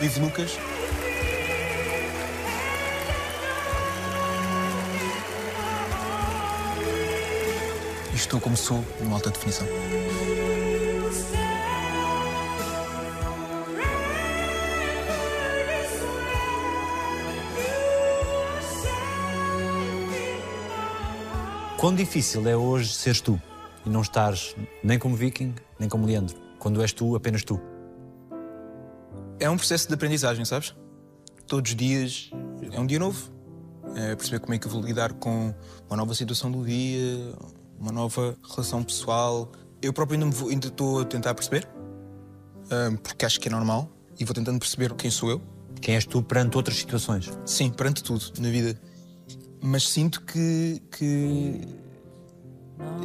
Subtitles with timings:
[0.00, 0.56] Vive Lucas.
[8.14, 9.66] Estou como sou, numa alta definição.
[21.76, 23.40] Quão difícil é hoje seres tu
[23.84, 27.60] e não estares nem como Viking, nem como Leandro, quando és tu, apenas tu?
[29.48, 30.74] É um processo de aprendizagem, sabes?
[31.46, 32.30] Todos os dias
[32.70, 33.32] é um dia novo.
[33.94, 35.54] É perceber como é que eu vou lidar com
[35.88, 37.32] uma nova situação do dia,
[37.80, 39.50] uma nova relação pessoal.
[39.80, 41.66] Eu próprio ainda, me vou- ainda estou a tentar perceber,
[42.70, 43.88] ah, porque acho que é normal,
[44.20, 45.40] e vou tentando perceber quem sou eu.
[45.80, 47.30] Quem és tu perante outras situações?
[47.46, 48.78] Sim, perante tudo na vida.
[49.62, 51.60] Mas sinto que, que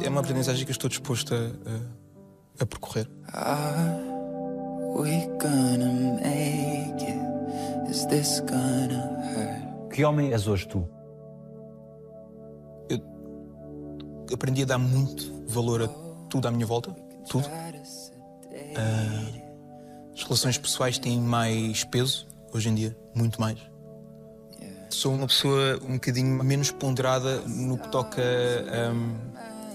[0.04, 3.08] é uma aprendizagem que eu estou disposto a, a- a percorrer.
[3.32, 4.23] Are
[9.92, 10.88] Que homem és hoje tu?
[12.88, 13.00] Eu
[14.32, 15.88] aprendi a dar muito valor a
[16.28, 16.94] tudo à minha volta,
[17.28, 17.44] tudo.
[18.76, 19.40] Ah,
[20.14, 23.58] as relações pessoais têm mais peso hoje em dia, muito mais.
[24.90, 28.22] Sou uma pessoa um bocadinho menos ponderada no que toca.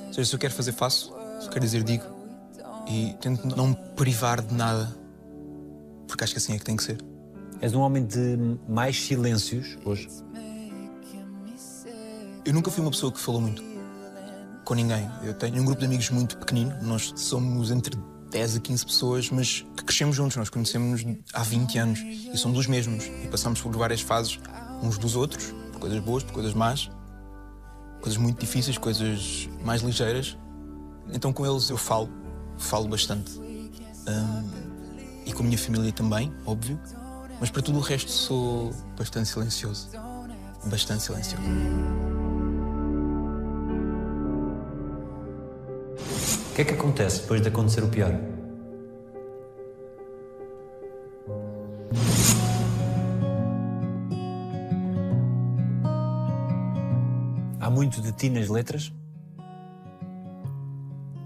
[0.07, 1.13] ou seja, se eu quero fazer, faço.
[1.41, 2.05] Se eu quero dizer, digo.
[2.87, 4.97] E tento não me privar de nada.
[6.09, 6.97] Porque acho que assim é que tem que ser.
[7.61, 8.35] És um homem de
[8.67, 10.09] mais silêncios hoje?
[12.43, 13.63] Eu nunca fui uma pessoa que falou muito
[14.65, 15.09] com ninguém.
[15.23, 17.95] Eu tenho um grupo de amigos muito pequenino, nós somos entre
[18.31, 22.57] 10 a 15 pessoas, mas que crescemos juntos, nós conhecemos-nos há 20 anos e somos
[22.57, 23.05] os mesmos.
[23.05, 24.39] E passamos por várias fases
[24.81, 26.89] uns dos outros, por coisas boas, por coisas más,
[28.01, 30.37] coisas muito difíceis, coisas mais ligeiras.
[31.11, 32.09] Então com eles eu falo,
[32.57, 33.39] falo bastante.
[33.39, 34.68] Hum,
[35.29, 36.79] e com a minha família também, óbvio.
[37.39, 39.89] Mas para tudo o resto sou bastante silencioso.
[40.65, 41.43] Bastante silencioso.
[46.49, 48.11] O que é que acontece depois de acontecer o pior?
[57.59, 58.91] Há muito de ti nas letras?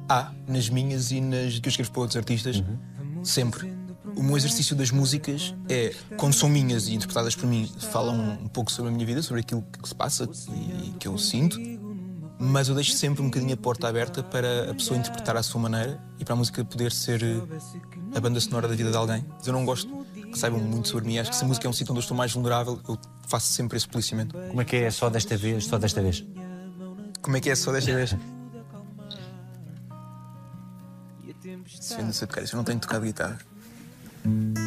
[0.09, 2.61] Há nas minhas e nas que eu escrevo para outros artistas,
[3.23, 3.82] sempre.
[4.15, 8.47] O meu exercício das músicas é, quando são minhas e interpretadas por mim, falam um
[8.47, 11.59] pouco sobre a minha vida, sobre aquilo que se passa e que eu sinto,
[12.39, 15.61] mas eu deixo sempre um bocadinho a porta aberta para a pessoa interpretar à sua
[15.61, 19.25] maneira e para a música poder ser eh, a banda sonora da vida de alguém.
[19.37, 21.19] Mas eu não gosto que saibam muito sobre mim.
[21.19, 22.97] Acho que se a música é um sítio onde eu estou mais vulnerável, eu
[23.27, 24.37] faço sempre esse policiamento.
[24.49, 26.25] Como é que é só desta vez, só desta vez?
[27.21, 28.15] Como é que é só desta vez?
[31.79, 33.52] Se eu não sei tocar isso, eu não tenho tocado guitarra.
[34.25, 34.63] Uhum.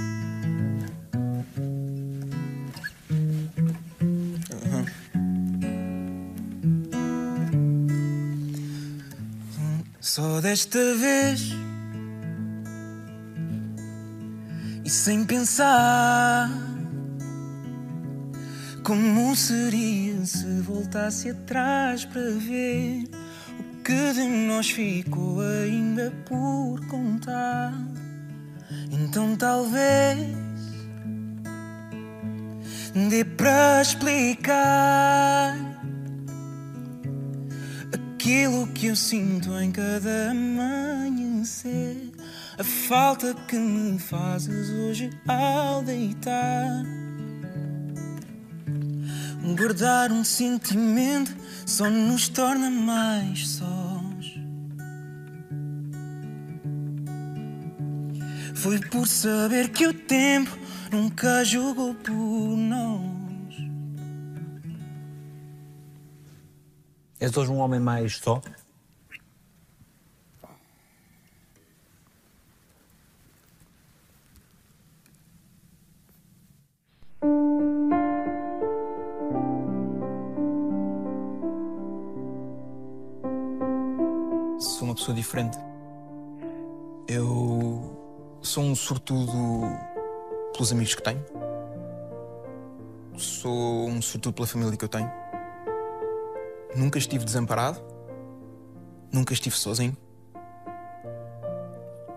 [10.01, 11.53] Só desta vez
[14.85, 16.49] e sem pensar
[18.83, 23.05] como seria se voltasse atrás para ver
[23.59, 27.86] o que de nós ficou ainda por contar?
[29.17, 30.37] Então talvez
[33.09, 35.57] dê para explicar
[37.95, 42.13] aquilo que eu sinto em cada amanhecer,
[42.59, 46.85] a falta que me fazes hoje ao deitar.
[49.57, 51.35] Guardar um sentimento
[51.65, 53.76] só nos torna mais sós.
[58.67, 60.51] Foi por saber que o tempo
[60.91, 63.55] nunca jogou por nós.
[67.21, 68.43] És hoje um homem mais só?
[84.59, 85.57] Sou uma pessoa diferente.
[87.07, 87.56] Eu
[88.57, 89.69] sou um sortudo
[90.55, 91.23] pelos amigos que tenho.
[93.19, 95.13] Sou um sortudo pela família que eu tenho.
[96.75, 97.79] Nunca estive desamparado.
[99.13, 99.95] Nunca estive sozinho.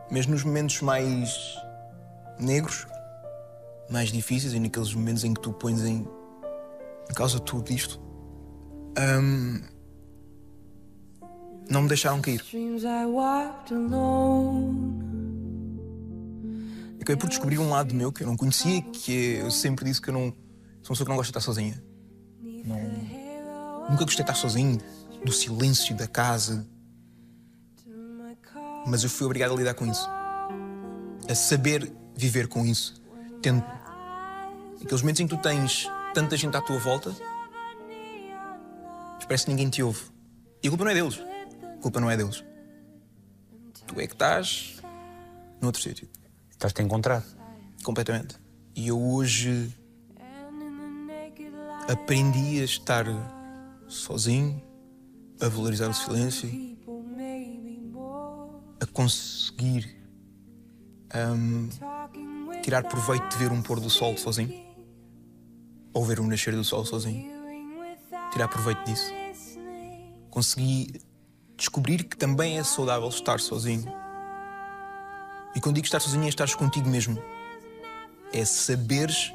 [0.10, 1.58] Mesmo nos momentos mais
[2.40, 2.88] negros,
[3.90, 6.08] mais difíceis e naqueles momentos em que tu pões em,
[7.16, 8.00] causa tudo isto,
[8.98, 9.62] hum,
[11.70, 12.42] não me deixaram cair.
[17.10, 20.00] Acabei por descobrir um lado meu que eu não conhecia, que é, eu sempre disse
[20.00, 21.84] que eu não sou uma pessoa que não gosta de estar sozinha.
[22.64, 24.80] Não- nunca gostei de estar sozinho,
[25.26, 26.68] do silêncio da casa.
[28.86, 30.08] Mas eu fui obrigado a lidar com isso.
[31.28, 33.02] A saber viver com isso.
[33.42, 33.66] Tendo
[34.80, 37.10] aqueles momentos em que tu tens tanta gente à tua volta,
[39.16, 40.04] mas parece que ninguém te ouve.
[40.62, 41.20] E a culpa não é deles.
[41.64, 42.44] A culpa não é deles.
[43.88, 44.76] Tu é que estás
[45.60, 46.08] noutro sítio.
[46.60, 47.24] Estás-te a encontrar.
[47.86, 48.36] Completamente.
[48.76, 49.74] E eu hoje
[51.88, 53.06] aprendi a estar
[53.88, 54.62] sozinho,
[55.40, 56.50] a valorizar o silêncio,
[58.78, 60.06] a conseguir
[61.16, 61.70] hum,
[62.62, 64.54] tirar proveito de ver um pôr do sol sozinho,
[65.94, 67.32] ou ver um nascer do sol sozinho.
[68.34, 69.14] Tirar proveito disso.
[70.30, 71.02] Consegui
[71.56, 74.09] descobrir que também é saudável estar sozinho.
[75.56, 77.22] E quando digo estar sozinho é estar contigo mesmo.
[78.32, 79.34] É saberes.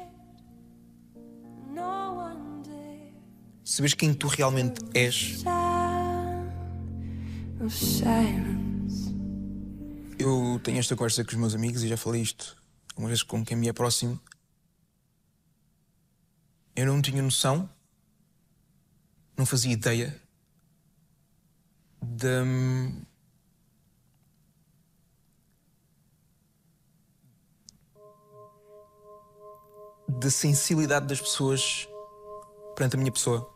[3.63, 5.43] Saberes quem tu realmente és.
[10.17, 12.55] Eu tenho esta conversa com os meus amigos e já falei isto
[12.97, 14.19] uma vez com quem me é próximo.
[16.75, 17.69] Eu não tinha noção,
[19.37, 20.19] não fazia ideia
[22.01, 22.43] da.
[30.07, 31.87] Da sensibilidade das pessoas
[32.75, 33.49] perante a minha pessoa.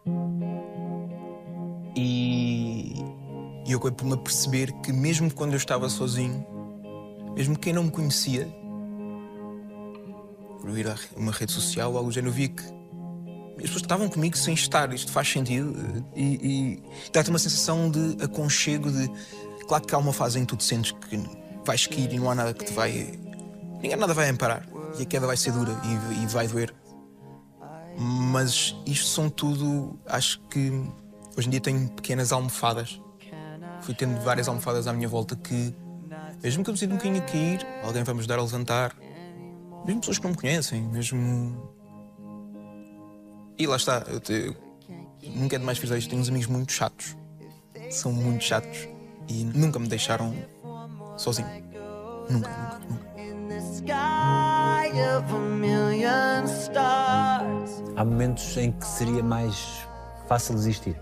[1.96, 2.94] E,
[3.68, 6.46] eu acabei por me aperceber que, mesmo quando eu estava sozinho,
[7.36, 8.48] mesmo quem não me conhecia,
[10.60, 14.38] por vir a uma rede social ou algo do via que as pessoas estavam comigo
[14.38, 14.94] sem estar.
[14.94, 15.76] Isto faz sentido.
[16.16, 19.10] E, e dá-te uma sensação de aconchego, de.
[19.68, 21.22] Claro que há uma fase em que tu te sentes que
[21.66, 23.20] vais cair e não há nada que te vai.
[23.82, 24.66] Ninguém nada vai amparar.
[24.98, 26.74] E a queda vai ser dura e, e vai doer.
[27.98, 30.00] Mas isto são tudo.
[30.08, 30.72] Acho que
[31.38, 33.02] hoje em dia tenho pequenas almofadas.
[33.82, 35.74] Fui tendo várias almofadas à minha volta que,
[36.44, 38.96] mesmo que eu me sinta um bocadinho a cair, alguém vai me ajudar a levantar.
[39.86, 41.70] Mesmo pessoas que não me conhecem, mesmo.
[43.58, 44.56] E lá está, eu te-
[45.36, 46.10] nunca é demais dizer isto.
[46.10, 47.16] Tenho uns amigos muito chatos.
[47.90, 48.88] São muito chatos.
[49.28, 50.34] E nunca me deixaram
[51.18, 51.48] sozinho.
[52.30, 53.10] Nunca, nunca, nunca.
[57.96, 59.86] Há momentos em que seria mais
[60.28, 61.00] fácil desistir.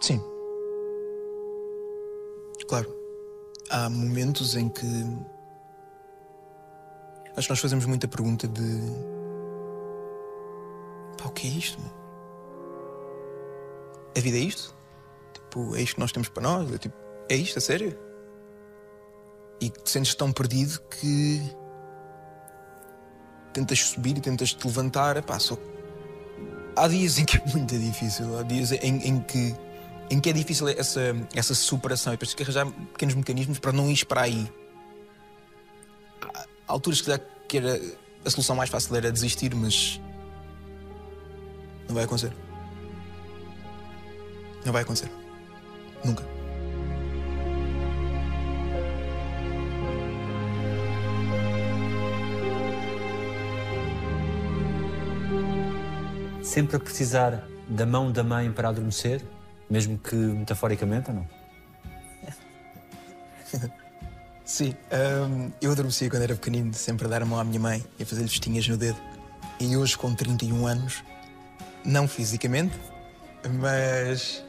[0.00, 0.20] Sim.
[2.68, 2.88] Claro.
[3.68, 4.86] Há momentos em que.
[7.36, 9.19] Acho que nós fazemos muita pergunta de.
[11.20, 11.78] Pá, o que é isto?
[14.16, 14.74] A vida é isto?
[15.32, 16.72] Tipo, é isto que nós temos para nós?
[16.72, 16.96] É, tipo,
[17.28, 17.98] é isto, a sério?
[19.60, 21.40] E te sentes tão perdido que.
[23.52, 25.58] Tentas subir e tentas te levantar, pá, só
[26.76, 29.54] há dias em que é muito difícil, há dias em, em que
[30.10, 31.00] em que é difícil essa,
[31.34, 34.50] essa superação e depois que arranjar pequenos mecanismos para não ir para aí.
[36.34, 37.80] Há alturas que, que era,
[38.24, 40.00] a solução mais fácil era desistir, mas
[41.90, 42.32] não vai acontecer.
[44.64, 45.10] Não vai acontecer.
[46.04, 46.24] Nunca.
[56.42, 59.22] Sempre a precisar da mão da mãe para adormecer,
[59.68, 61.28] mesmo que metaforicamente ou não?
[64.44, 64.74] Sim,
[65.28, 68.02] hum, eu adormecia quando era pequenino, sempre a dar a mão à minha mãe e
[68.02, 68.98] a fazer-lhe festinhas no dedo.
[69.60, 71.04] E hoje, com 31 anos,
[71.84, 72.74] não fisicamente,
[73.60, 74.44] mas.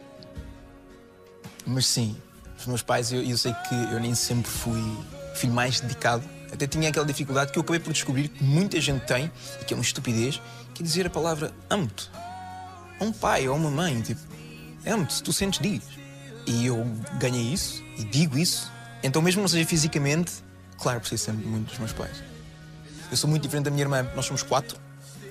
[1.66, 2.18] Mas sim,
[2.58, 4.82] os meus pais, eu, eu sei que eu nem sempre fui
[5.36, 6.24] filho mais dedicado.
[6.52, 9.74] Até tinha aquela dificuldade que eu acabei por descobrir que muita gente tem, e que
[9.74, 10.42] é uma estupidez,
[10.74, 12.10] que é dizer a palavra amo-te.
[13.00, 14.22] A um pai ou a uma mãe, tipo,
[14.86, 15.84] amo-te, se tu sentes, diz.
[16.46, 16.86] E eu
[17.20, 18.72] ganhei isso e digo isso.
[19.04, 20.32] Então, mesmo não seja fisicamente,
[20.78, 22.24] claro, preciso sempre muito dos meus pais.
[23.10, 24.04] Eu sou muito diferente da minha irmã.
[24.16, 24.78] Nós somos quatro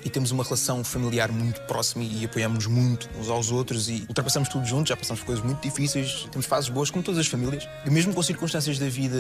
[0.05, 4.49] e temos uma relação familiar muito próxima e apoiamos-nos muito uns aos outros e ultrapassamos
[4.49, 7.69] tudo juntos, já passamos por coisas muito difíceis, temos fases boas, como todas as famílias.
[7.85, 9.17] E mesmo com circunstâncias da vida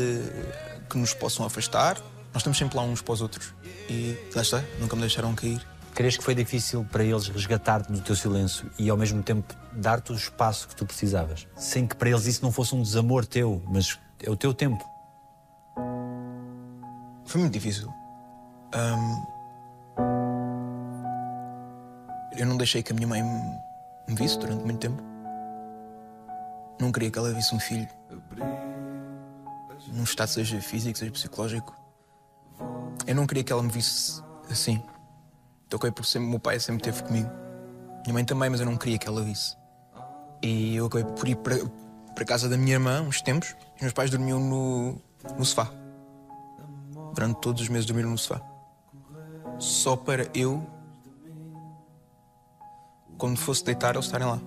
[0.88, 1.96] que nos possam afastar,
[2.32, 3.54] nós estamos sempre lá uns para os outros.
[3.88, 5.60] E lá está, nunca me deixaram cair.
[5.94, 10.12] Crees que foi difícil para eles resgatar-te no teu silêncio e ao mesmo tempo dar-te
[10.12, 11.46] o espaço que tu precisavas?
[11.56, 14.82] Sem que para eles isso não fosse um desamor teu, mas é o teu tempo.
[17.26, 17.92] Foi muito difícil.
[18.72, 19.22] Ahm,
[22.40, 25.02] eu não deixei que a minha mãe me, visse durante muito tempo.
[26.80, 27.88] Não queria que ela visse um filho
[29.92, 31.75] num estado seja físico, seja psicológico.
[33.06, 34.82] Eu não queria que ela me visse assim.
[35.66, 37.30] Então, acabei por sempre, meu pai sempre esteve comigo.
[38.04, 39.56] Minha mãe também, mas eu não queria que ela visse.
[40.42, 41.56] E eu acabei por ir para,
[42.14, 43.54] para casa da minha irmã uns tempos.
[43.76, 45.00] Os meus pais dormiam no,
[45.37, 45.70] no sofá.
[47.14, 48.40] Durante todos os meses dormiram no sofá.
[49.59, 50.66] Só para eu,
[53.20, 54.40] quando fosse deitar, eles estarem lá.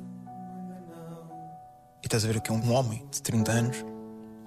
[2.01, 3.85] E estás a ver que é um homem de 30 anos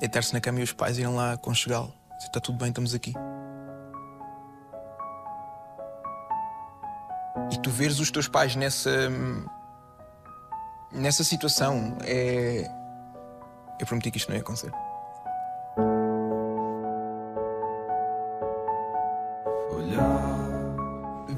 [0.01, 1.95] deitar-se na cama e os pais irem lá aconchegá-lo.
[2.19, 3.15] Está tudo bem, estamos aqui.
[7.53, 8.91] E tu veres os teus pais nessa.
[10.93, 12.69] nessa situação é.
[13.79, 14.73] Eu prometi que isto não ia acontecer.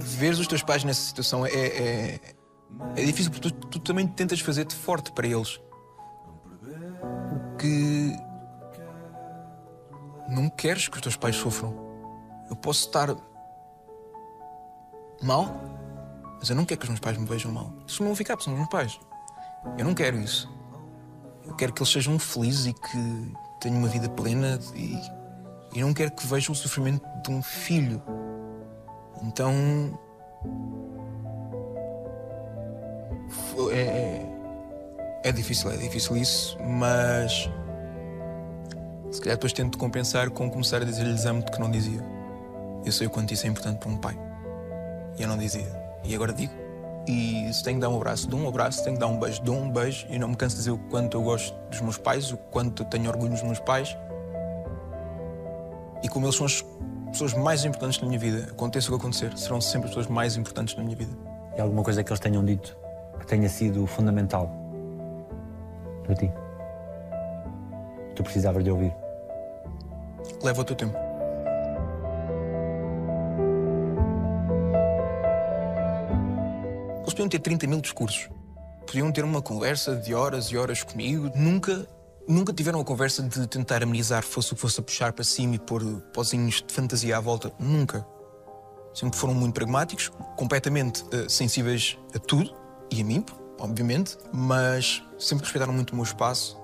[0.00, 1.50] Veres os teus pais nessa situação é.
[1.50, 2.21] é,
[2.97, 5.61] é difícil porque tu, tu também tentas fazer-te forte para eles.
[6.63, 8.17] O que.
[10.29, 11.75] Não queres que os teus pais sofram.
[12.51, 13.15] Eu posso estar.
[15.23, 15.55] mal,
[16.39, 17.73] mas eu não quero que os meus pais me vejam mal.
[17.81, 19.01] Eles não vão ficar, porque são os meus pais.
[19.77, 20.49] Eu não quero isso.
[21.45, 24.99] Eu quero que eles sejam felizes e que tenham uma vida plena e,
[25.75, 28.03] e não quero que vejam o sofrimento de um filho.
[29.23, 29.99] Então.
[33.73, 34.39] É, é,
[35.25, 37.51] é difícil, é difícil isso, mas.
[39.11, 42.01] Se calhar depois tento compensar com começar a dizer-lhes amo-te que não dizia.
[42.85, 44.19] Eu sei o quanto isso é importante para um pai.
[45.19, 45.67] E eu não dizia.
[46.05, 46.53] E agora digo.
[47.07, 48.85] E se tenho que dar um abraço, dou um abraço.
[48.85, 50.07] Tenho que dar um beijo, dou um beijo.
[50.11, 52.83] E não me canso de dizer o quanto eu gosto dos meus pais, o quanto
[52.83, 53.97] eu tenho orgulho dos meus pais.
[56.03, 56.65] E como eles são as
[57.11, 60.37] pessoas mais importantes na minha vida, aconteça o que acontecer, serão sempre as pessoas mais
[60.37, 61.13] importantes na minha vida.
[61.57, 62.77] E alguma coisa que eles tenham dito
[63.19, 64.51] que tenha sido fundamental
[66.05, 66.31] para ti?
[68.15, 68.93] Tu precisavas de ouvir.
[70.43, 70.97] Leva o teu tempo.
[77.03, 78.29] Eles podiam ter 30 mil discursos.
[78.87, 81.31] Podiam ter uma conversa de horas e horas comigo.
[81.35, 81.87] Nunca,
[82.27, 85.55] nunca tiveram a conversa de tentar amenizar, fosse o que fosse a puxar para cima
[85.55, 87.53] e pôr pozinhos de fantasia à volta.
[87.59, 88.05] Nunca.
[88.93, 92.58] Sempre foram muito pragmáticos, completamente eh, sensíveis a tudo
[92.90, 93.25] e a mim,
[93.59, 96.59] obviamente, mas sempre respeitaram muito o meu espaço.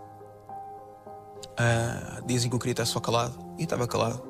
[1.56, 4.22] Ah, dias em que eu queria estar só calado e estava calado.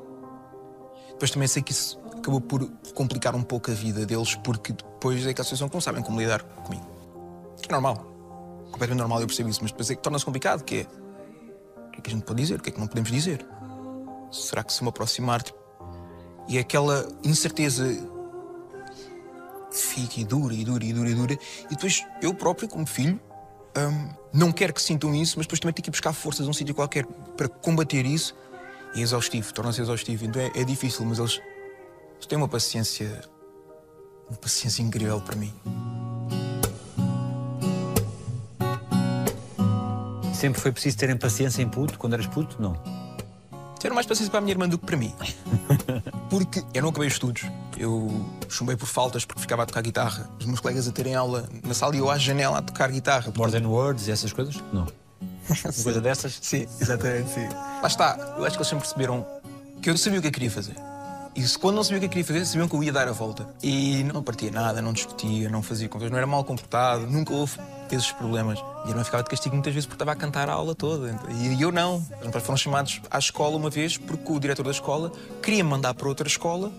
[1.10, 5.26] Depois também sei que isso acabou por complicar um pouco a vida deles, porque depois
[5.26, 6.86] é que situação que não sabem como lidar comigo.
[7.66, 7.96] É normal.
[8.70, 10.86] Completamente normal, eu percebo isso, mas depois é que torna-se complicado, que é
[11.86, 13.46] o que é que a gente pode dizer, o que é que não podemos dizer?
[14.32, 15.58] Será que se me aproximar tipo,
[16.48, 17.86] e aquela incerteza
[19.74, 23.20] fica e dura e dura e dura e dura, e depois eu próprio, como filho,
[23.76, 26.52] hum, não quero que sintam isso, mas depois também tenho que buscar forças a um
[26.52, 28.34] sítio qualquer para combater isso.
[28.94, 30.24] E é exaustivo, torna-se exaustivo.
[30.24, 31.40] Então é, é difícil, mas eles,
[32.14, 33.22] eles têm uma paciência.
[34.28, 35.52] Uma paciência incrível para mim.
[40.32, 42.60] Sempre foi preciso terem paciência em puto, quando eras puto?
[42.60, 43.03] Não.
[43.76, 45.14] Tiveram mais paciência para a minha irmã do que para mim.
[46.30, 47.44] Porque eu não acabei os estudos.
[47.76, 50.28] Eu chumbei por faltas porque ficava a tocar guitarra.
[50.38, 53.32] Os meus colegas a terem aula na sala e eu à janela a tocar guitarra.
[53.36, 54.56] More than words e essas coisas?
[54.72, 54.86] Não.
[55.64, 56.38] Uma coisa dessas?
[56.40, 57.48] Sim, exatamente, sim.
[57.48, 59.26] Lá está, eu acho que eles sempre perceberam
[59.82, 60.74] que eu sabia o que eu queria fazer.
[61.36, 63.08] E se quando não sabia o que eu queria fazer, sabiam que eu ia dar
[63.08, 63.46] a volta.
[63.62, 67.58] E não partia nada, não discutia, não fazia conversas, não era mal comportado, nunca houve
[67.92, 68.58] esses problemas.
[68.84, 71.18] E a irmã ficava de castigo muitas vezes porque estava a cantar a aula toda.
[71.30, 71.96] E eu não.
[71.96, 75.10] Os meus pais foram chamados à escola uma vez porque o diretor da escola
[75.42, 76.70] queria me mandar para outra escola.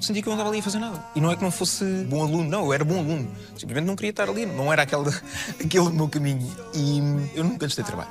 [0.00, 1.04] Sentia que eu não estava ali a fazer nada.
[1.14, 3.30] E não é que não fosse bom aluno, não, eu era bom aluno.
[3.56, 5.10] Simplesmente não queria estar ali, não era aquele,
[5.62, 6.50] aquele meu caminho.
[6.74, 6.98] E
[7.34, 8.10] eu nunca lhes dei trabalho.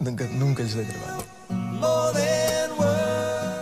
[0.00, 1.24] Nunca, nunca lhes dei trabalho.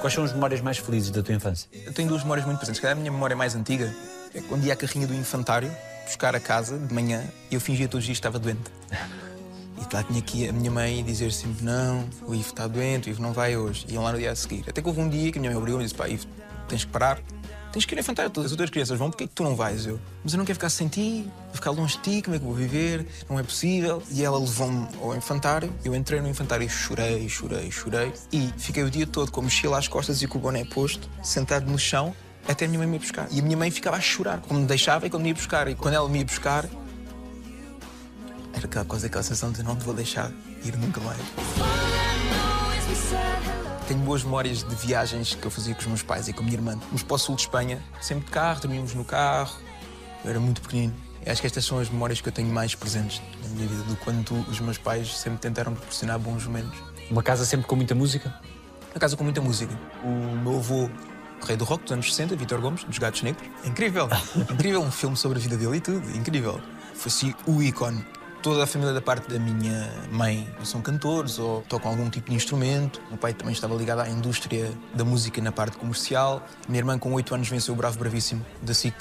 [0.00, 1.68] Quais são as memórias mais felizes da tua infância?
[1.72, 2.78] Eu tenho duas memórias muito presentes.
[2.78, 3.94] Se calhar a minha memória mais antiga
[4.34, 5.70] é quando ia à carrinha do infantário
[6.04, 8.70] buscar a casa de manhã e eu fingia todos os dias que estava doente.
[9.80, 13.10] E lá tinha aqui a minha mãe dizer sempre: Não, o Ivo está doente, o
[13.10, 13.86] Ivo não vai hoje.
[13.88, 14.64] E iam lá no dia a seguir.
[14.68, 16.26] Até que houve um dia que a minha mãe obrigou-me e disse: Pá, Ivo,
[16.68, 17.18] tens que parar,
[17.72, 19.86] tens que ir infantário, todas as outras crianças vão, porque é que tu não vais?
[19.86, 22.38] Eu, mas eu não quero ficar sem ti, vou ficar longe de ti, como é
[22.38, 23.06] que vou viver?
[23.28, 24.02] Não é possível.
[24.10, 28.12] E ela levou-me ao infantário, eu entrei no infantário e chorei, chorei, chorei.
[28.32, 31.08] E fiquei o dia todo com a mochila às costas e com o boné posto,
[31.22, 32.14] sentado no chão,
[32.48, 33.28] até a minha mãe me ia buscar.
[33.30, 35.68] E a minha mãe ficava a chorar, como me deixava e quando me ia buscar.
[35.68, 36.64] E quando ela me ia buscar,
[38.52, 40.30] era aquela coisa, aquela sensação de não te vou deixar
[40.64, 41.18] ir nunca mais.
[43.86, 46.44] Tenho boas memórias de viagens que eu fazia com os meus pais e com a
[46.44, 46.78] minha irmã.
[46.78, 49.56] Fomos para o sul de Espanha, sempre de carro, dormíamos no carro.
[50.24, 50.94] Eu era muito pequenino.
[51.26, 53.96] Acho que estas são as memórias que eu tenho mais presentes na minha vida, do
[53.96, 56.78] quanto os meus pais sempre tentaram proporcionar bons momentos.
[57.10, 58.34] Uma casa sempre com muita música?
[58.94, 59.78] Na casa com muita música.
[60.02, 60.88] O meu avô,
[61.46, 63.48] rei do rock dos anos 60, Vitor Gomes, dos Gatos Negros.
[63.64, 64.08] Incrível!
[64.50, 66.16] incrível, um filme sobre a vida dele e tudo.
[66.16, 66.60] Incrível.
[66.94, 68.04] Foi assim o ícone.
[68.42, 72.36] Toda a família da parte da minha mãe são cantores ou tocam algum tipo de
[72.36, 72.98] instrumento.
[73.06, 76.42] O meu pai também estava ligado à indústria da música na parte comercial.
[76.66, 78.94] Minha irmã, com 8 anos, venceu o Bravo Bravíssimo da SIC.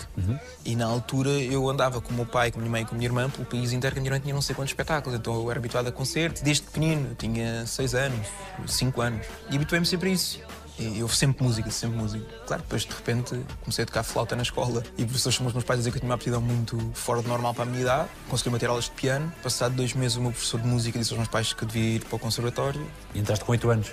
[0.65, 2.95] E na altura eu andava com o meu pai, com a minha mãe e com
[2.95, 5.17] a minha irmã pelo país inteiro, que a minha irmã tinha não sei quantos espetáculos.
[5.17, 7.07] Então eu era habituado a concertos desde pequenino.
[7.11, 8.27] Eu tinha 6 anos,
[8.67, 9.25] 5 anos.
[9.49, 10.41] E habituei-me sempre a isso.
[10.79, 12.25] E Eu sempre música, sempre música.
[12.47, 15.65] Claro, depois de repente comecei a tocar flauta na escola e professores como os meus
[15.65, 18.09] pais diziam que eu tinha uma aptidão muito fora do normal para a minha idade.
[18.29, 19.31] Consegui ter aulas de piano.
[19.43, 21.95] Passado dois meses, o meu professor de música disse aos meus pais que eu devia
[21.97, 22.89] ir para o conservatório.
[23.13, 23.91] E entraste com 8 anos.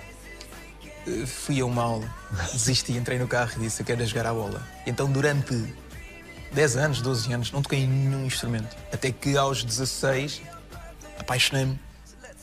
[1.08, 2.14] Eh, Fui a uma aula,
[2.52, 4.62] desisti, entrei no carro e disse: Eu quero é jogar à bola.
[4.86, 5.74] Então, durante
[6.52, 8.76] 10 anos, 12 anos, não toquei em nenhum instrumento.
[8.92, 10.40] Até que aos 16
[11.18, 11.78] apaixonei-me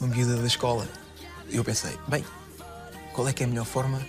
[0.01, 0.85] uma miúda da escola.
[1.47, 2.25] E eu pensei: bem,
[3.13, 4.01] qual é que é a melhor forma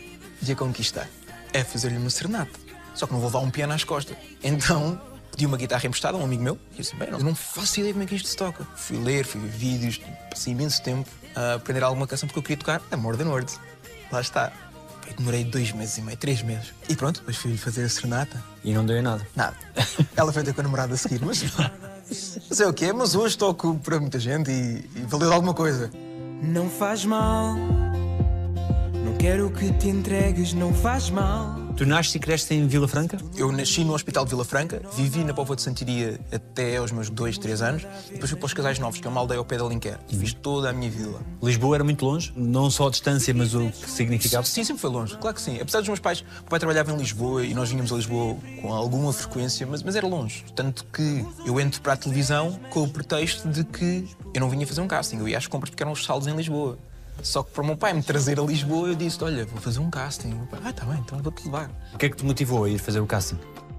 [0.44, 1.08] de a conquistar?
[1.52, 2.58] É fazer-lhe uma serenata.
[2.94, 4.16] Só que não vou levar um piano às costas.
[4.42, 6.58] Então, pedi uma guitarra emprestada a um amigo meu.
[6.72, 8.64] E eu disse: bem, não, não faço ideia como é que isto se toca.
[8.76, 12.56] Fui ler, fui ver vídeos, passei imenso tempo a aprender alguma canção porque eu queria
[12.56, 13.60] tocar a More Than Words.
[14.10, 14.52] Lá está.
[15.06, 16.72] Eu demorei dois meses e meio, três meses.
[16.88, 18.42] E pronto, depois fui fazer a serenata.
[18.62, 19.26] E não deu em nada.
[19.36, 19.56] Nada.
[20.16, 21.42] Ela foi ter com a namorada a seguir, mas.
[22.50, 22.92] Mas é o quê?
[22.92, 25.90] Mas hoje toco para muita gente e, e valeu alguma coisa.
[26.42, 27.56] Não faz mal.
[29.04, 31.56] Não quero que te entregues, não faz mal.
[31.76, 33.18] Tu nasces e cresces em Vila Franca?
[33.36, 37.10] Eu nasci no Hospital de Vila Franca, vivi na Póvoa de Santiria até aos meus
[37.10, 39.44] dois, três anos, e depois fui para os Casais Novos, que é uma aldeia ao
[39.44, 41.20] pé de Alenquer, e fiz toda a minha vida lá.
[41.42, 44.46] Lisboa era muito longe, não só a distância, mas o que significava.
[44.46, 45.58] Sim, sempre foi longe, claro que sim.
[45.60, 48.72] Apesar dos meus pais, o pai trabalhava em Lisboa e nós vínhamos a Lisboa com
[48.72, 50.44] alguma frequência, mas, mas era longe.
[50.54, 54.66] Tanto que eu entro para a televisão com o pretexto de que eu não vinha
[54.66, 56.78] fazer um casting, eu ia às compras porque eram os saldos em Lisboa.
[57.22, 59.80] Só que para o meu pai me trazer a Lisboa, eu disse: Olha, vou fazer
[59.80, 60.32] um casting.
[60.32, 61.70] O meu pai, ah, tá bem, então vou-te levar.
[61.92, 63.38] O que é que te motivou a ir fazer o casting?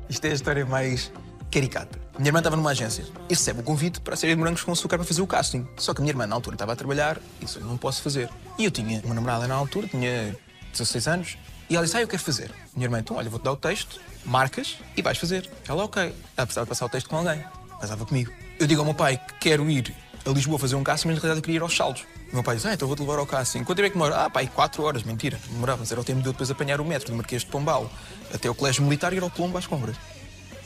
[0.10, 1.12] Isto é a história mais
[1.52, 2.00] caricata.
[2.18, 4.72] Minha irmã estava numa agência e recebe o convite para a série de morangos com
[4.72, 5.68] açúcar para fazer o casting.
[5.78, 8.02] Só que a minha irmã, na altura, estava a trabalhar e disse: Eu não posso
[8.02, 8.30] fazer.
[8.58, 10.36] E eu tinha uma namorada na altura, tinha
[10.72, 11.38] 16 anos,
[11.70, 12.52] e ela disse: Ah, eu quero fazer.
[12.76, 15.50] Minha irmã, então, olha, vou-te dar o texto, marcas e vais fazer.
[15.68, 16.04] Ela, ok.
[16.04, 17.44] Ela precisava passar o texto com alguém.
[17.80, 18.32] Casava comigo.
[18.60, 19.94] Eu digo ao meu pai que quero ir
[20.26, 22.04] a Lisboa fazer um casting, mas na realidade eu queria ir aos saldos.
[22.36, 23.64] Meu pai diz: Ah, então vou-te levar ao casting.
[23.64, 24.26] Quanto tempo é que demora?
[24.26, 25.04] Ah, pai, 4 horas.
[25.04, 27.48] Mentira, demorava, mas era o tempo de eu depois apanhar o metro do Marquês de
[27.48, 27.90] Pombal
[28.34, 29.96] até o Colégio Militar e ir ao Colombo às compras.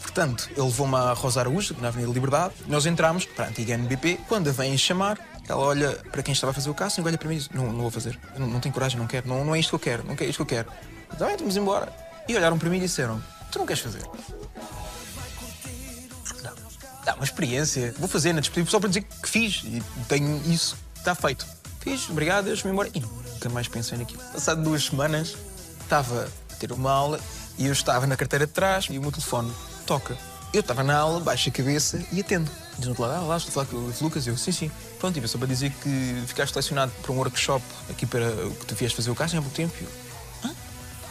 [0.02, 2.56] Portanto, ele levou-me a Rosa Araújo, na Avenida Liberdade.
[2.66, 4.20] Nós entramos para a antiga NBP.
[4.28, 7.30] Quando a vêm chamar, ela olha para quem estava a fazer o casting, olha para
[7.30, 8.20] mim e diz: Não, não vou fazer.
[8.36, 9.28] Não, não tenho coragem, não quero.
[9.28, 10.04] Não, não é isto que eu quero.
[10.08, 10.72] Não é isto que eu quero.
[11.14, 11.94] Então, bem, vamos embora.
[12.28, 14.02] E olharam para mim e disseram: Tu não queres fazer?
[16.44, 16.54] Não.
[17.06, 17.94] Dá uma experiência.
[18.00, 19.62] Vou fazer na despedida só para dizer que fiz.
[19.66, 20.76] E tenho isso.
[20.96, 21.59] Está feito.
[21.80, 22.90] Fiz, obrigado, Deus, me embora.
[22.94, 24.22] E nunca mais pensei naquilo.
[24.34, 25.36] Passado duas semanas,
[25.82, 27.20] estava a ter uma aula
[27.58, 29.52] e eu estava na carteira de trás e o meu telefone
[29.86, 30.18] toca.
[30.52, 32.50] Eu estava na aula, baixo a cabeça e atendo.
[32.78, 34.26] Diz no outro lado, ah, lá, estou a falar com o Lucas.
[34.26, 34.72] Eu, sim, sim.
[35.00, 38.66] Pronto, e só para dizer que ficaste selecionado para um workshop aqui para o que
[38.66, 39.74] tu vieste fazer o casting há pouco tempo.
[39.80, 40.10] Eu?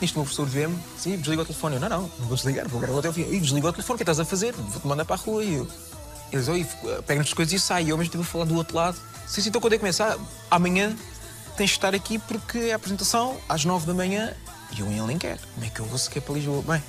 [0.01, 1.77] Isto o meu professor vê-me, sim, desliga o telefone.
[1.77, 3.23] Eu, não, não, não vou desligar, vou gravar até o fim.
[3.23, 4.53] E desliga o telefone, o que estás a fazer?
[4.53, 5.43] Vou-te mandar para a rua.
[5.43, 5.69] E eu,
[6.33, 6.67] eles, oi,
[7.07, 7.85] pega nas coisas e sai.
[7.85, 8.99] E eu mesmo estive a falar do outro lado.
[9.27, 10.05] Sim, sim, então quando é que começa?
[10.15, 10.97] Ah, amanhã
[11.57, 14.35] tens de estar aqui porque é a apresentação às nove da manhã
[14.77, 15.39] e eu em Alenquer.
[15.55, 16.63] Como é que eu vou sequer para Lisboa?
[16.63, 16.83] Bem,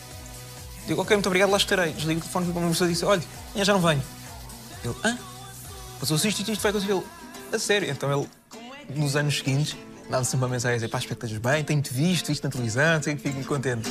[0.87, 1.93] digo, ok, muito obrigado, lá estarei.
[1.93, 4.03] Desligo o telefone para meu professor e disse, olha, amanhã já não venho.
[4.83, 5.17] Ele, hã?
[5.99, 7.03] Passou-se isto e isto vai acontecer.
[7.51, 7.89] A sério.
[7.89, 8.29] Então ele,
[8.95, 9.75] nos anos seguintes,
[10.09, 13.15] dava sempre uma mensagem a dizer, pá, estejas bem, tenho-te visto, visto na televisão, sei
[13.15, 13.89] que fico contente.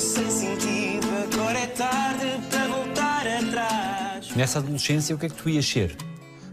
[0.00, 1.06] Sem sentido.
[1.32, 4.34] Agora é tarde para voltar atrás.
[4.34, 5.96] Nessa adolescência, o que é que tu ias ser?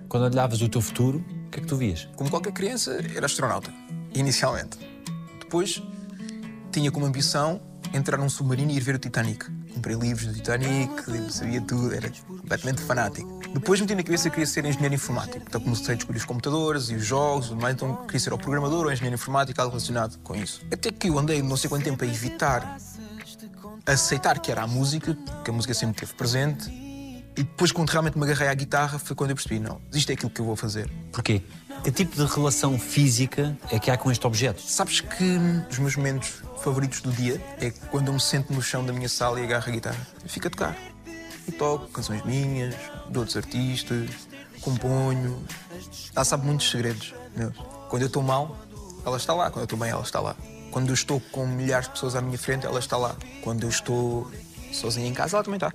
[0.10, 2.08] Quando olhavas o teu futuro, o que é que tu vias?
[2.16, 3.74] Como qualquer criança, era astronauta,
[4.14, 4.78] inicialmente.
[5.40, 5.82] Depois,
[6.72, 7.62] tinha como ambição
[7.94, 9.46] entrar num submarino e ir ver o Titanic.
[9.74, 10.92] Comprei livros do Titanic,
[11.30, 13.40] sabia tudo, era completamente fanático.
[13.54, 15.44] Depois meti na cabeça que queria ser engenheiro informático.
[15.48, 18.34] Então comecei a descobrir os computadores e os jogos, e tudo mais, então queria ser
[18.34, 20.62] ou programador ou engenheiro informático, algo relacionado com isso.
[20.72, 22.78] Até que eu andei não sei quanto tempo a evitar
[23.88, 26.70] aceitar que era a música, que a música sempre esteve presente.
[26.70, 30.14] E depois, quando realmente me agarrei à guitarra, foi quando eu percebi: não, isto é
[30.14, 30.90] aquilo que eu vou fazer.
[31.12, 31.42] Porquê?
[31.84, 34.60] Que tipo de relação física é que há com este objeto?
[34.62, 38.62] Sabes que hum, os meus momentos favoritos do dia é quando eu me sento no
[38.62, 40.08] chão da minha sala e agarro a guitarra.
[40.22, 40.78] Eu fico a tocar.
[41.48, 42.76] E toco canções minhas,
[43.10, 44.10] de outros artistas,
[44.62, 45.42] componho.
[46.14, 47.56] Ela sabe muitos segredos meus.
[47.90, 48.58] Quando eu estou mal,
[49.06, 49.46] ela está lá.
[49.52, 50.36] Quando eu estou bem, ela está lá.
[50.78, 53.16] Quando eu estou com milhares de pessoas à minha frente, ela está lá.
[53.42, 54.30] Quando eu estou
[54.72, 55.74] sozinho em casa, ela também está.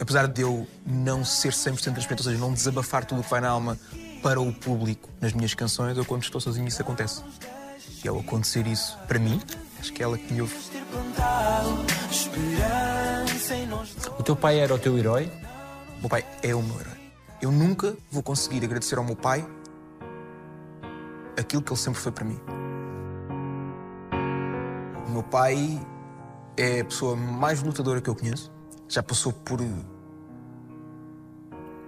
[0.00, 3.40] Apesar de eu não ser 100% transparente, ou seja, não desabafar tudo o que vai
[3.40, 3.76] na alma
[4.22, 7.20] para o público nas minhas canções, eu quando estou sozinho isso acontece.
[8.04, 9.42] E ao acontecer isso para mim,
[9.80, 10.54] acho que é ela que me ouve.
[14.16, 15.32] O teu pai era o teu herói?
[15.98, 17.10] O meu pai é o meu herói.
[17.42, 19.44] Eu nunca vou conseguir agradecer ao meu pai
[21.36, 22.63] aquilo que ele sempre foi para mim.
[25.06, 25.80] O meu pai
[26.56, 28.50] é a pessoa mais lutadora que eu conheço.
[28.88, 29.60] Já passou por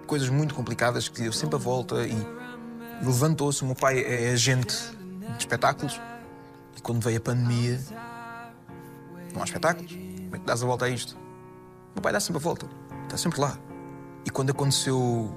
[0.05, 2.15] coisas muito complicadas que deu sempre a volta e
[3.03, 3.61] levantou-se.
[3.63, 4.75] O meu pai é agente
[5.19, 5.99] de espetáculos
[6.75, 7.79] e quando veio a pandemia
[9.33, 9.91] não há espetáculos.
[9.91, 11.15] Como é que dás a volta a isto?
[11.15, 12.67] O meu pai dá sempre a volta.
[13.03, 13.57] Está sempre lá.
[14.25, 15.33] E quando aconteceu.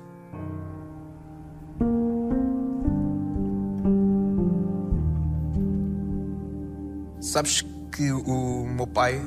[7.31, 9.23] Sabes que o meu pai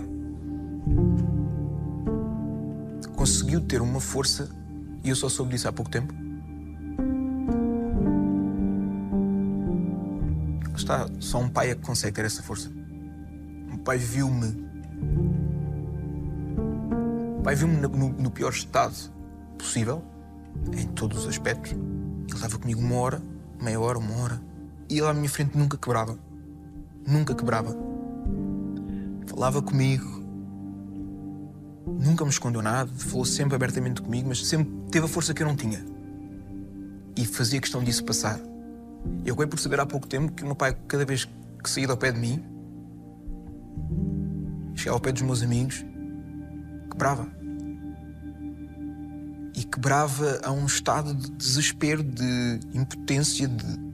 [3.15, 4.49] conseguiu ter uma força
[5.05, 6.13] e eu só soube disso há pouco tempo?
[10.75, 12.69] Está, só um pai é que consegue ter essa força.
[13.73, 14.67] O pai viu-me.
[17.39, 18.95] O pai viu-me no- no pior estado
[19.57, 20.03] possível,
[20.77, 21.71] em todos os aspectos.
[21.71, 23.21] Ele estava comigo uma hora,
[23.61, 24.41] meia hora, uma hora.
[24.89, 26.19] E ele à minha frente nunca quebrava.
[27.07, 27.82] Nunca quebrava.
[29.27, 30.23] Falava comigo.
[31.85, 32.91] Nunca me escondeu nada.
[32.97, 35.83] Falou sempre abertamente comigo, mas sempre teve a força que eu não tinha.
[37.15, 38.39] E fazia questão disso passar.
[39.25, 41.27] Eu acabei por saber há pouco tempo que o meu pai, cada vez
[41.61, 42.43] que saía ao pé de mim,
[44.75, 45.85] chegava ao pé dos meus amigos,
[46.89, 47.27] quebrava.
[49.55, 53.92] E quebrava a um estado de desespero, de impotência, de.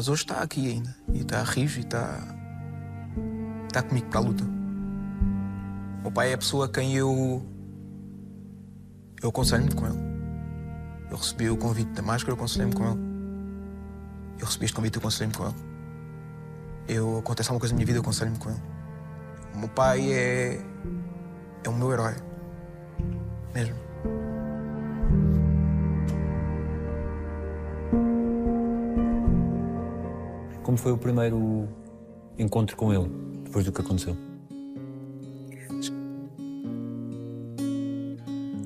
[0.00, 0.96] Mas hoje está aqui ainda.
[1.12, 2.20] E está rijo e está.
[3.66, 4.44] está comigo para a luta.
[4.44, 7.46] O meu pai é a pessoa a quem eu.
[9.22, 9.98] eu aconselho-me com ele.
[11.10, 12.98] Eu recebi o convite da máscara, eu aconselhei-me com ele.
[14.38, 15.56] Eu recebi este convite, eu aconselhei-me com ele.
[16.88, 18.62] Eu acontece alguma coisa na minha vida, eu aconselho-me com ele.
[19.54, 20.64] O meu pai é.
[21.62, 22.14] é o meu herói.
[23.52, 23.89] Mesmo.
[30.70, 31.68] Como foi o primeiro
[32.38, 33.10] encontro com ele,
[33.42, 34.16] depois do que aconteceu?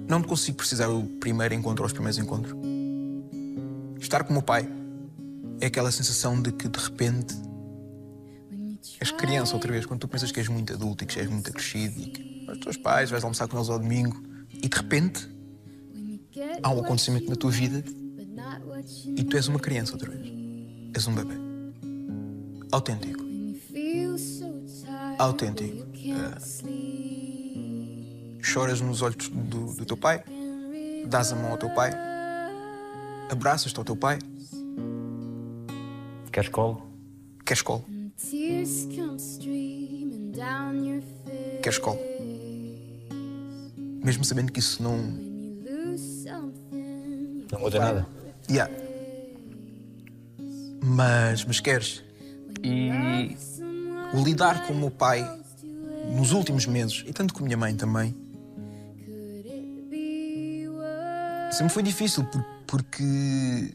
[0.06, 2.54] Não te consigo precisar o primeiro encontro ou os primeiros encontros.
[3.98, 4.68] Estar com o meu pai
[5.62, 7.34] é aquela sensação de que de repente
[9.00, 11.50] és criança outra vez, quando tu pensas que és muito adulto e que és muito
[11.50, 15.26] crescido e que os teus pais vais almoçar com eles ao domingo e de repente
[16.62, 17.82] há um acontecimento na tua vida
[19.16, 20.30] e tu és uma criança outra vez.
[20.94, 21.43] És um bebê.
[22.74, 23.24] Autêntico.
[25.16, 25.86] Autêntico.
[28.42, 30.24] choras nos olhos do, do teu pai,
[31.06, 31.92] dás a mão ao teu pai,
[33.30, 34.18] abraças-te ao teu pai,
[36.32, 36.82] Queres colo?
[37.44, 37.84] queres colo,
[41.62, 42.00] queres colo.
[44.04, 44.96] Mesmo sabendo que isso não.
[47.52, 48.06] Não muda nada.
[48.50, 48.72] Yeah.
[50.82, 52.03] Mas, mas queres.
[52.62, 53.36] E
[54.12, 55.22] o lidar com o meu pai
[56.16, 58.14] nos últimos meses, e tanto com a minha mãe também,
[61.50, 63.74] sempre foi difícil por- porque.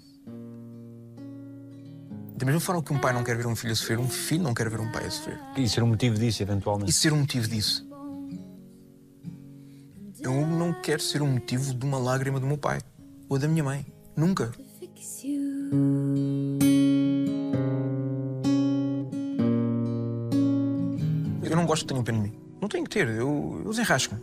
[2.37, 4.43] Da mesma forma que um pai não quer ver um filho a sofrer, um filho
[4.43, 5.37] não quer ver um pai a sofrer.
[5.57, 6.89] E ser um motivo disso, eventualmente.
[6.89, 7.85] E ser um motivo disso.
[10.21, 12.79] Eu não quero ser um motivo de uma lágrima do meu pai
[13.27, 13.85] ou da minha mãe.
[14.15, 14.51] Nunca.
[21.59, 22.37] Não gosto que tenham pena de mim.
[22.61, 23.07] Não tenho que ter.
[23.07, 24.21] Eu, eu desenrasco-me.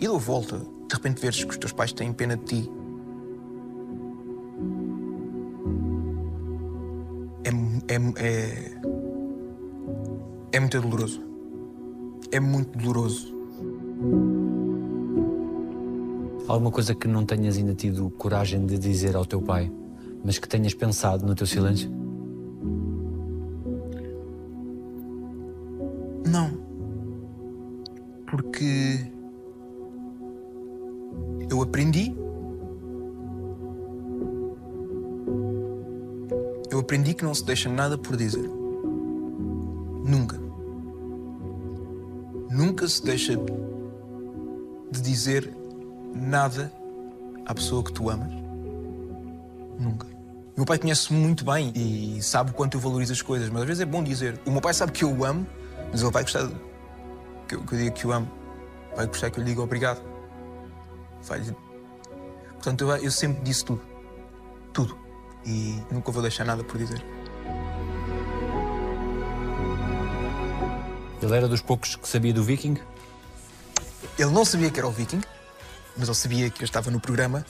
[0.00, 0.58] E dou volta.
[0.58, 2.70] De repente veres que os teus pais têm pena de ti.
[7.44, 8.80] É, é, é,
[10.52, 11.22] é muito doloroso.
[12.32, 13.34] É muito doloroso.
[16.48, 19.70] Alguma coisa que não tenhas ainda tido coragem de dizer ao teu pai,
[20.24, 21.99] mas que tenhas pensado no teu silêncio?
[37.30, 38.50] Não se deixa nada por dizer.
[40.04, 40.36] Nunca.
[42.50, 43.36] Nunca se deixa
[44.90, 45.56] de dizer
[46.12, 46.72] nada
[47.46, 48.32] à pessoa que tu amas.
[49.78, 50.08] Nunca.
[50.08, 53.62] O meu pai conhece-me muito bem e sabe o quanto eu valorizo as coisas, mas
[53.62, 54.40] às vezes é bom dizer.
[54.44, 55.46] O meu pai sabe que eu o amo,
[55.92, 56.50] mas ele vai gostar
[57.46, 58.28] que eu, que eu diga que o amo.
[58.96, 60.02] Vai gostar que eu lhe diga obrigado.
[61.22, 61.40] Vai
[62.54, 63.82] Portanto, eu, eu sempre disse tudo.
[64.72, 64.98] Tudo.
[65.46, 67.19] E nunca vou deixar nada por dizer.
[71.22, 72.78] Ele era dos poucos que sabia do Viking?
[74.18, 75.20] Ele não sabia que era o Viking,
[75.96, 77.44] mas ele sabia que eu estava no programa.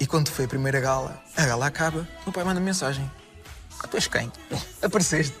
[0.00, 3.08] E quando foi a primeira gala, a gala acaba, o pai manda mensagem:
[3.78, 4.30] Ah, tu és quem?
[4.82, 5.36] Apareceste.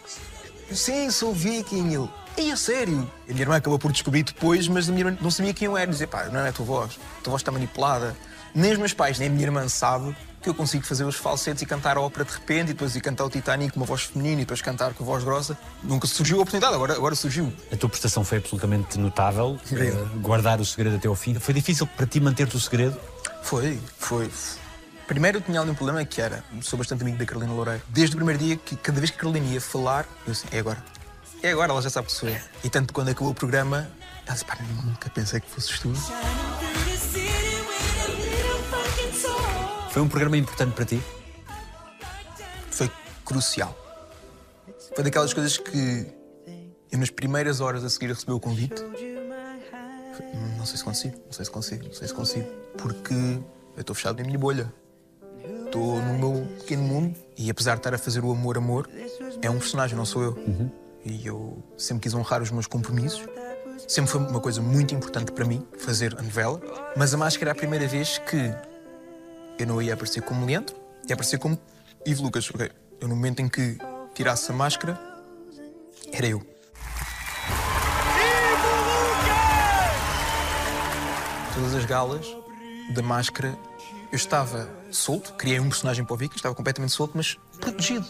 [0.72, 1.92] Sim, sou o Viking.
[1.92, 3.08] Ele, Ei, a sério?
[3.26, 5.66] E a minha irmã acabou por descobrir depois, mas a minha irmã não sabia quem
[5.66, 5.90] eu era.
[5.90, 8.16] Dizia, pá, não é a tua voz, a tua voz está manipulada.
[8.54, 11.62] Nem os meus pais, nem a minha irmã sabe que eu consigo fazer os falsetes
[11.62, 14.02] e cantar a ópera de repente, e depois ir cantar o Titanic com uma voz
[14.02, 15.58] feminina, e depois cantar com a voz grossa.
[15.82, 17.50] Nunca surgiu a oportunidade, agora, agora surgiu.
[17.72, 19.58] A tua prestação foi absolutamente notável.
[19.72, 21.34] Eh, guardar o segredo até ao fim.
[21.40, 23.00] Foi difícil para ti manter-te o segredo?
[23.42, 24.30] Foi, foi.
[25.06, 27.82] Primeiro eu tinha ali um problema que era, sou bastante amigo da Carolina Loureiro.
[27.88, 30.58] Desde o primeiro dia, que cada vez que a Carolina ia falar, eu assim, é
[30.58, 30.82] agora.
[31.42, 32.38] É agora, ela já sabe que sou eu.
[32.62, 33.88] E tanto quando acabou o programa,
[34.26, 35.92] ela disse, pá, nunca pensei que fosses tu.
[39.94, 41.00] Foi um programa importante para ti?
[42.68, 42.90] Foi
[43.24, 43.72] crucial.
[44.92, 46.12] Foi daquelas coisas que
[46.90, 50.82] eu nas primeiras horas a seguir a receber o convite, foi, "Hum, não sei se
[50.82, 52.50] consigo, não sei se consigo, não sei se consigo.
[52.76, 54.74] Porque eu estou fechado na minha bolha.
[55.64, 58.90] Estou no meu pequeno mundo e apesar de estar a fazer o amor amor,
[59.40, 60.36] é um personagem, não sou eu.
[61.04, 63.22] E eu sempre quis honrar os meus compromissos.
[63.86, 66.60] Sempre foi uma coisa muito importante para mim fazer a novela,
[66.96, 68.52] mas a máscara é a primeira vez que
[69.58, 70.74] eu não ia aparecer como Leandro,
[71.08, 71.58] ia aparecer como
[72.04, 72.50] Ivo Lucas.
[73.00, 73.78] Eu, no momento em que
[74.14, 74.98] tirasse a máscara,
[76.12, 76.42] era eu.
[81.54, 82.26] Todas as galas
[82.94, 83.56] da máscara,
[84.10, 88.06] eu estava solto, criei um personagem para o Vicky, estava completamente solto, mas protegido.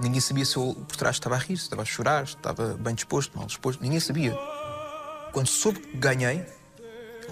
[0.00, 2.74] Ninguém sabia se eu por trás estava a rir, se estava a chorar, se estava
[2.74, 4.34] bem disposto, mal disposto, ninguém sabia.
[5.32, 6.44] Quando soube que ganhei,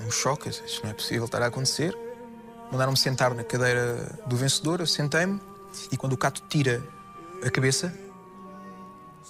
[0.06, 1.96] um choque, isto não é possível estar a acontecer.
[2.70, 5.40] Mandaram-me sentar na cadeira do vencedor, eu sentei-me
[5.90, 6.82] e quando o Cato tira
[7.44, 7.92] a cabeça,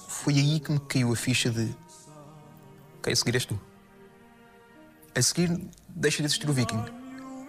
[0.09, 1.75] foi aí que me caiu a ficha de
[2.99, 3.59] ok, a seguir és tu.
[5.15, 6.85] A seguir deixa de existir o Viking.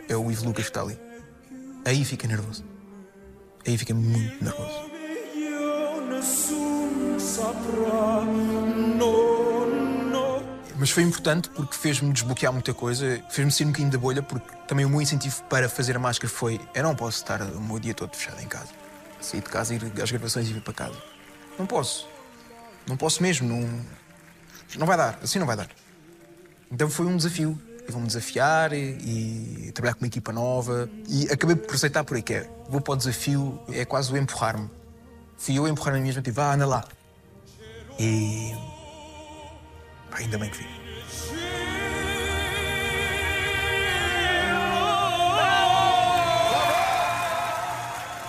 [0.08, 0.99] É o Ivo Lucas que está ali.
[1.86, 2.63] Aí fica nervoso.
[3.65, 4.89] Aí fica muito nervoso.
[10.80, 14.48] Mas foi importante porque fez-me desbloquear muita coisa, fez-me sair um bocadinho da bolha, porque
[14.65, 17.78] também o meu incentivo para fazer a máscara foi: eu não posso estar o meu
[17.80, 18.70] dia todo fechado em casa.
[19.20, 20.96] Sair de casa, ir às gravações e vir para casa.
[21.58, 22.08] Não posso.
[22.88, 23.50] Não posso mesmo.
[23.50, 23.86] Não,
[24.78, 25.20] não vai dar.
[25.22, 25.68] Assim não vai dar.
[26.72, 27.60] Então foi um desafio.
[27.86, 30.89] Eu vou-me desafiar e, e trabalhar com uma equipa nova.
[31.10, 32.50] E acabei por aceitar por aí que é.
[32.70, 34.70] Vou para o desafio, é quase o empurrar-me.
[35.38, 36.86] Fui eu a empurrar-me mesmo, tipo, ah, anda lá.
[38.00, 38.79] E.
[40.12, 40.80] Ainda bem que vi.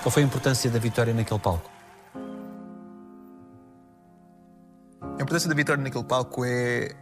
[0.02, 1.70] Qual foi a importância da vitória naquele palco?
[5.02, 6.96] A importância da vitória naquele palco é.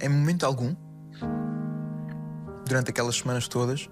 [0.00, 0.76] Em momento algum,
[2.66, 3.90] durante aquelas semanas todas,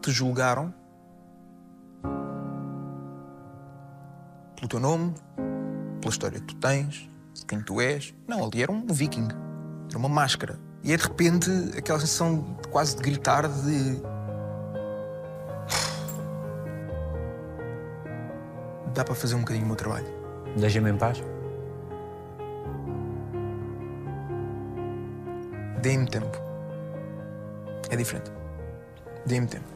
[0.00, 0.72] te julgaram
[4.56, 5.14] pelo teu nome,
[6.06, 8.14] pela história que tu tens, de quem tu és.
[8.28, 9.26] Não, ali era um viking,
[9.88, 10.56] era uma máscara.
[10.84, 14.00] E é de repente aquela sensação de quase de gritar de.
[18.94, 20.06] Dá para fazer um bocadinho o meu trabalho.
[20.56, 21.22] Deixa-me em paz?
[25.82, 26.38] Dê-me tempo.
[27.90, 28.30] É diferente.
[29.26, 29.75] Dê-me tempo.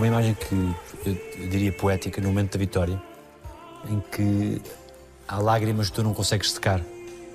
[0.00, 0.54] Uma imagem que
[1.04, 3.02] eu diria poética no momento da vitória,
[3.86, 4.62] em que
[5.28, 6.80] há lágrimas que tu não consegues secar,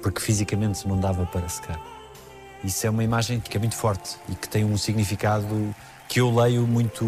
[0.02, 1.80] porque fisicamente não dava para secar.
[2.64, 5.76] Isso é uma imagem que é muito forte e que tem um significado
[6.10, 7.06] que eu leio muito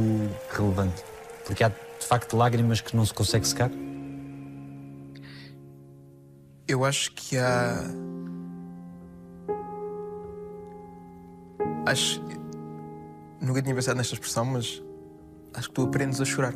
[0.52, 1.04] relevante.
[1.43, 3.72] Porque há de facto lágrimas que não se consegue secar?
[6.67, 7.84] Eu acho que há.
[11.88, 12.22] Acho.
[13.41, 14.84] Nunca tinha pensado nesta expressão, mas
[15.58, 16.54] acho que tu aprendes a chorar.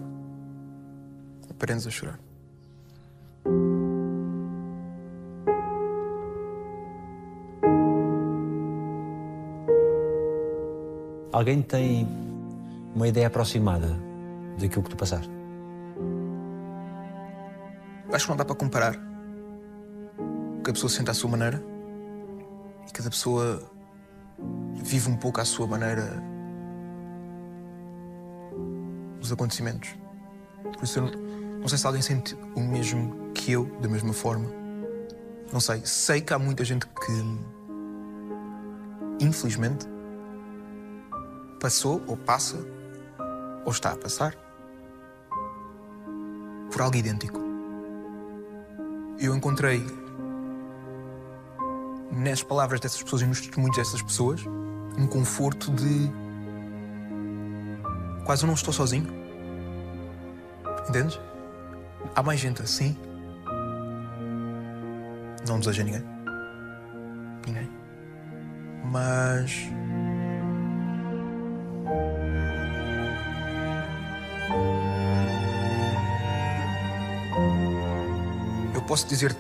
[1.50, 2.20] Aprendes a chorar.
[11.32, 12.08] Alguém tem
[12.94, 13.88] uma ideia aproximada
[14.60, 15.32] daquilo que tu passaste?
[18.12, 18.96] Acho que não dá para comparar.
[20.64, 21.64] Cada pessoa sente à sua maneira
[22.88, 23.64] e cada pessoa
[24.76, 26.31] vive um pouco à sua maneira
[29.22, 29.96] os acontecimentos.
[30.64, 31.12] Por isso eu
[31.60, 34.50] não, sei se alguém sente o mesmo que eu, da mesma forma.
[35.54, 35.82] Não sei.
[35.86, 37.40] Sei que há muita gente que,
[39.20, 39.86] infelizmente,
[41.60, 42.58] passou ou passa
[43.64, 44.36] ou está a passar
[46.72, 47.40] por algo idêntico.
[49.20, 49.86] Eu encontrei
[52.12, 54.44] nas palavras dessas pessoas e nos testemunhos dessas pessoas
[54.98, 56.12] um conforto de
[58.32, 59.14] quase eu não estou sozinho.
[60.88, 61.20] Entendes?
[62.16, 62.98] Há mais gente assim.
[65.46, 66.02] Não deseja ninguém.
[67.46, 67.70] Ninguém.
[68.86, 69.52] Mas.
[78.74, 79.38] Eu posso dizer-te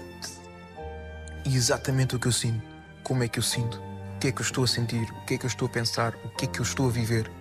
[1.45, 2.61] exatamente o que eu sinto,
[3.03, 3.81] como é que eu sinto,
[4.15, 5.71] o que é que eu estou a sentir, o que é que eu estou a
[5.71, 7.31] pensar, o que é que eu estou a viver.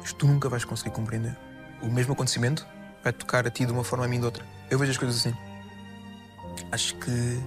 [0.00, 1.36] Mas tu nunca vais conseguir compreender.
[1.82, 2.66] O mesmo acontecimento
[3.02, 4.44] vai tocar a ti de uma forma a mim de outra.
[4.70, 5.34] Eu vejo as coisas assim.
[6.72, 7.40] Acho que.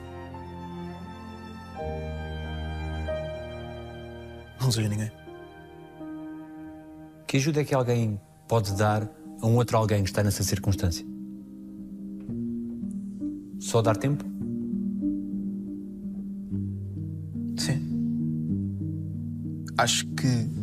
[4.62, 5.12] Não seja ninguém.
[7.28, 9.10] Que ajuda é que alguém pode dar
[9.42, 11.06] a um outro alguém que está nessa circunstância?
[13.60, 14.24] Só dar tempo?
[17.58, 17.82] Sim.
[19.78, 20.63] Acho que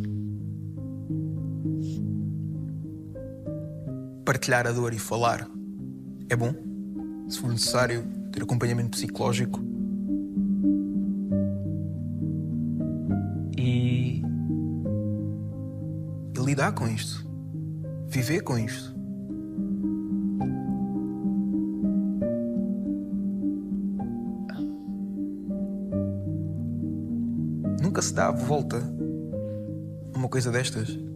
[4.30, 5.44] partilhar a dor e falar
[6.28, 6.54] é bom.
[7.28, 9.60] Se for necessário, ter acompanhamento psicológico.
[13.58, 14.22] E.
[16.32, 17.28] e lidar com isto.
[18.06, 18.94] Viver com isto.
[27.82, 28.80] Nunca se dá a volta
[30.14, 31.09] uma coisa destas.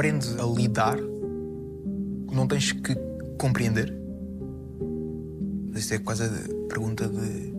[0.00, 0.96] Aprendes a lidar,
[2.32, 2.96] não tens que
[3.36, 3.94] compreender.
[5.74, 6.28] Isto é quase a
[6.70, 7.52] pergunta de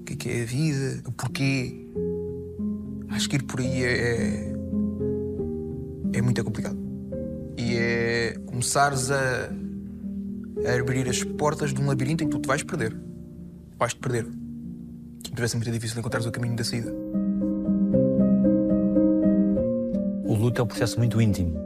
[0.00, 1.86] o que é, que é a vida, o porquê.
[3.10, 4.52] Acho que ir por aí é,
[6.12, 6.76] é muito complicado.
[7.56, 9.48] E é começares a,
[10.66, 13.00] a abrir as portas de um labirinto em que tu te vais perder.
[13.78, 14.26] Vais-te perder.
[15.32, 16.92] Deve ser muito difícil encontrares o caminho da saída.
[20.46, 21.58] Luto é um processo muito íntimo.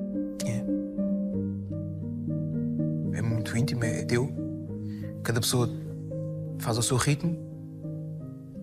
[0.47, 0.65] É.
[3.19, 4.31] É muito íntimo, é teu.
[5.23, 5.69] Cada pessoa
[6.59, 7.37] faz o seu ritmo,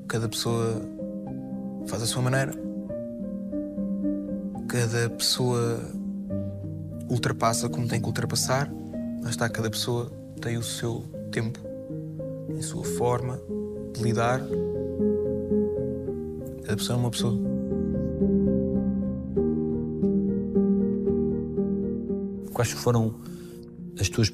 [0.07, 0.81] cada pessoa
[1.87, 2.51] faz a sua maneira,
[4.67, 5.79] cada pessoa
[7.09, 8.71] ultrapassa como tem que ultrapassar.
[9.21, 11.59] Lá está, cada pessoa tem o seu tempo,
[12.57, 13.39] a sua forma
[13.93, 14.41] de lidar.
[16.63, 17.56] Cada pessoa é uma pessoa.
[22.57, 23.21] Quais foram
[23.99, 24.31] as tuas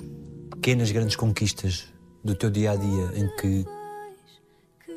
[0.49, 1.89] pequenas, grandes conquistas
[2.23, 3.65] do teu dia a dia em que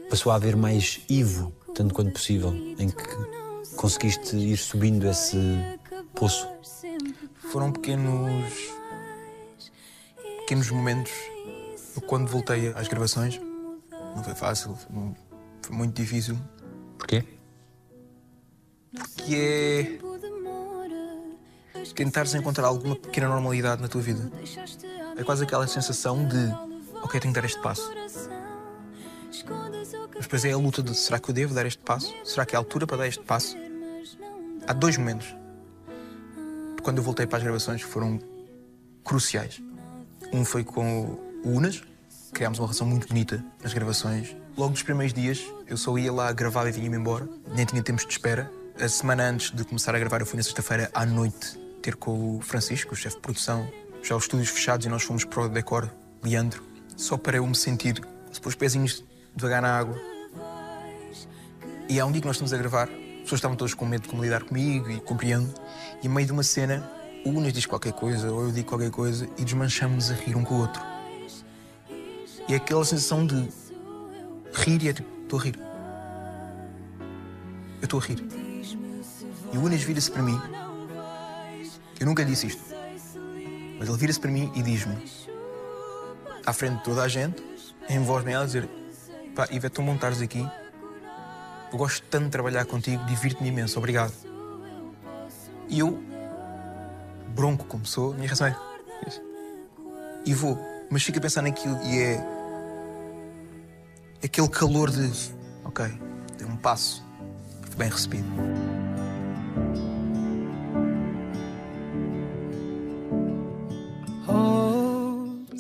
[0.09, 5.37] passou a haver mais Ivo, tanto quanto possível, em que conseguiste ir subindo esse
[6.15, 6.47] poço?
[7.51, 8.53] Foram pequenos.
[10.43, 11.11] pequenos momentos.
[11.97, 13.41] Eu, quando voltei às gravações,
[14.15, 15.17] não foi fácil, foi mu-
[15.63, 16.39] foi muito difícil.
[16.97, 17.25] Porquê?
[19.17, 19.99] Que é.
[21.95, 24.31] Tentares encontrar alguma pequena normalidade na tua vida.
[25.17, 26.37] É quase aquela sensação de.
[27.03, 27.91] Ok, tenho que dar este passo.
[30.15, 32.15] Mas depois é a luta de será que eu devo dar este passo?
[32.25, 33.57] Será que é a altura para dar este passo?
[34.67, 35.35] Há dois momentos.
[36.83, 38.19] Quando eu voltei para as gravações que foram
[39.05, 39.63] cruciais.
[40.33, 41.83] Um foi com o Unas,
[42.33, 44.37] criámos uma relação muito bonita nas gravações.
[44.57, 47.29] Logo dos primeiros dias, eu só ia lá gravar e vinha-me embora.
[47.55, 48.51] Nem tinha tempos de espera.
[48.81, 52.37] A semana antes de começar a gravar, eu fui na sexta-feira à noite ter com
[52.37, 53.71] o Francisco, o chefe de produção.
[54.03, 56.63] Já os estúdios fechados e nós fomos para o decor, Leandro.
[56.97, 58.01] Só para eu me sentir,
[58.33, 59.05] se pôr os pezinhos
[59.35, 60.01] devagar na água.
[61.89, 62.89] E há um dia que nós estamos a gravar
[63.27, 65.53] pessoas estavam todas com medo de como lidar comigo e compreendo.
[66.01, 66.89] E a meio de uma cena,
[67.25, 70.45] o Unas diz qualquer coisa, ou eu digo qualquer coisa, e desmanchamos a rir um
[70.45, 70.81] com o outro.
[72.49, 73.49] E é aquela sensação de
[74.55, 75.59] rir e é tipo, estou a rir.
[77.81, 78.25] Eu estou a rir.
[79.53, 80.41] E o Unas vira-se para mim.
[81.99, 82.63] Eu nunca disse isto.
[83.79, 84.97] Mas ele vira-se para mim e diz-me,
[86.45, 87.43] à frente de toda a gente,
[87.89, 88.69] em voz bem alta, dizer:
[89.35, 90.49] Pá, Ivete, tão bom estares aqui.
[91.73, 94.13] Eu gosto tanto de trabalhar contigo, divirto-me imenso, obrigado.
[95.69, 96.03] E eu,
[97.35, 98.57] bronco como sou, minha reação é.
[100.25, 100.59] E vou,
[100.91, 102.25] mas fico a pensar naquilo e é.
[104.25, 105.11] aquele calor de.
[105.65, 105.85] Ok,
[106.39, 107.05] dei um passo,
[107.63, 108.27] fui bem recebido.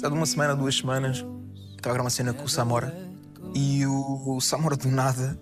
[0.07, 1.27] Passado uma semana, duas semanas, estava
[1.79, 2.97] a gravar uma cena com o Samora
[3.53, 5.37] e o, o Samora do nada,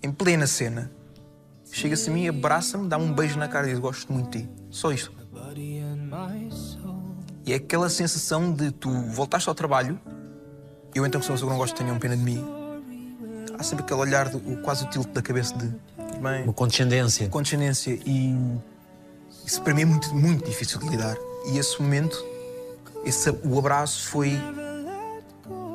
[0.00, 0.88] em plena cena,
[1.72, 4.50] chega-se a mim, abraça-me, dá-me um beijo na cara e diz: Gosto muito de ti.
[4.70, 5.12] Só isto.
[7.44, 9.98] E é aquela sensação de tu voltaste ao trabalho,
[10.94, 12.44] eu então, que sou que não gosto, tenham pena de mim.
[13.58, 15.66] Há sempre aquele olhar, o- quase o tilt da cabeça de.
[16.20, 17.28] Bem, Uma condescendência.
[17.28, 18.32] condescendência e
[19.44, 21.16] isso para mim é muito, muito difícil de lidar.
[21.52, 22.16] E esse momento,
[23.06, 24.32] esse, o abraço foi.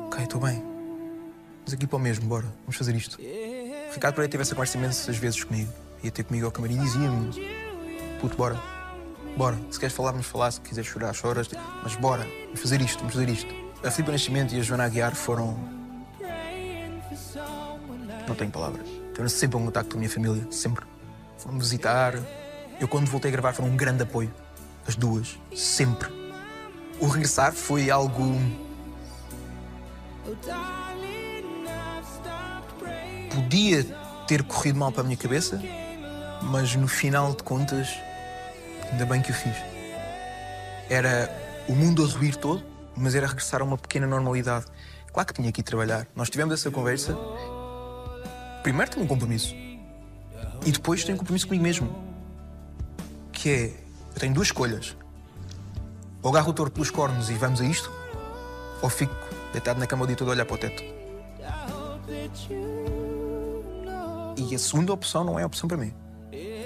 [0.06, 0.56] Ok, estou bem.
[0.58, 3.18] Vamos aqui para o mesmo, bora, vamos fazer isto.
[3.18, 5.72] O Ricardo Pereira teve essa conversa imensas vezes comigo.
[6.02, 7.30] Ia ter comigo ao camarim e dizia-me:
[8.20, 8.60] Puto, bora,
[9.34, 9.58] bora.
[9.70, 10.50] Se queres falar, vamos falar.
[10.50, 11.48] Se quiseres chorar, choras.
[11.82, 13.54] Mas bora, vamos fazer isto, vamos fazer isto.
[13.82, 15.58] A Filipe Nascimento e a Joana Aguiar foram.
[18.28, 18.86] Não tenho palavras.
[18.86, 20.84] Tiveram sempre um contacto com a minha família, sempre.
[21.38, 22.14] Foram visitar.
[22.78, 24.32] Eu, quando voltei a gravar, foram um grande apoio.
[24.86, 26.21] As duas, sempre.
[27.02, 28.22] O regressar foi algo.
[33.34, 33.84] Podia
[34.28, 35.60] ter corrido mal para a minha cabeça,
[36.42, 37.88] mas no final de contas,
[38.88, 39.56] ainda bem que o fiz.
[40.88, 41.28] Era
[41.68, 42.62] o mundo a ruir todo,
[42.96, 44.66] mas era regressar a uma pequena normalidade.
[45.12, 46.06] Claro que tinha que ir trabalhar.
[46.14, 47.18] Nós tivemos essa conversa.
[48.62, 49.52] Primeiro tenho um compromisso.
[50.64, 51.92] E depois tenho um compromisso comigo mesmo.
[53.32, 53.64] Que é,
[54.14, 55.01] eu tenho duas escolhas.
[56.22, 57.90] Ou agarro o touro pelos cornos e vamos a isto,
[58.80, 59.14] ou fico
[59.52, 60.82] deitado na cama o dia todo a olhar para o teto.
[64.36, 65.92] E a segunda opção não é opção para mim.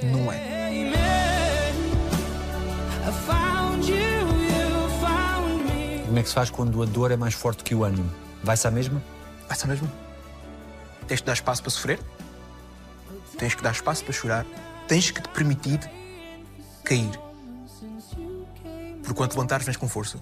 [0.02, 0.56] Não é.
[6.06, 8.10] Como é que se faz quando a dor é mais forte que o ânimo?
[8.42, 9.02] Vai-se à mesma?
[9.48, 9.90] Vai ser mesmo?
[11.06, 12.00] Tens que dar espaço para sofrer,
[13.38, 14.46] tens que dar espaço para chorar,
[14.88, 15.78] tens que te permitir
[16.84, 17.25] cair.
[19.06, 20.18] Por quanto levantares, vens com força.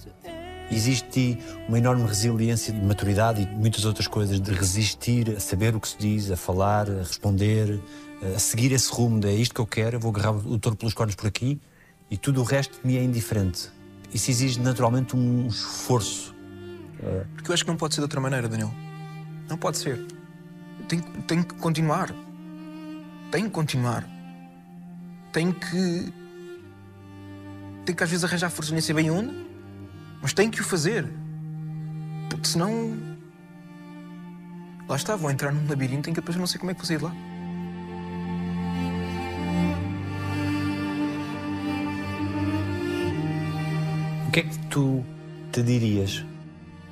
[0.70, 5.80] Existe uma enorme resiliência de maturidade e muitas outras coisas, de resistir a saber o
[5.80, 7.80] que se diz, a falar, a responder,
[8.34, 10.76] a seguir esse rumo de é isto que eu quero, eu vou agarrar o touro
[10.76, 11.60] pelos cornos por aqui
[12.10, 13.70] e tudo o resto me é indiferente.
[14.12, 16.34] Isso exige naturalmente um esforço.
[17.34, 18.72] Porque eu acho que não pode ser de outra maneira, Daniel.
[19.48, 20.06] Não pode ser.
[20.88, 22.14] Tem, tem que continuar.
[23.30, 24.08] Tem que continuar.
[25.32, 26.12] Tem que.
[27.84, 29.34] Tem que às vezes arranjar força, nem sei bem onde,
[30.22, 31.06] mas tem que o fazer.
[32.30, 32.96] Porque senão.
[34.88, 36.80] Lá está, vou entrar num labirinto em que depois eu não sei como é que
[36.80, 37.12] vou sair de lá.
[44.28, 45.04] O que é que tu
[45.52, 46.24] te dirias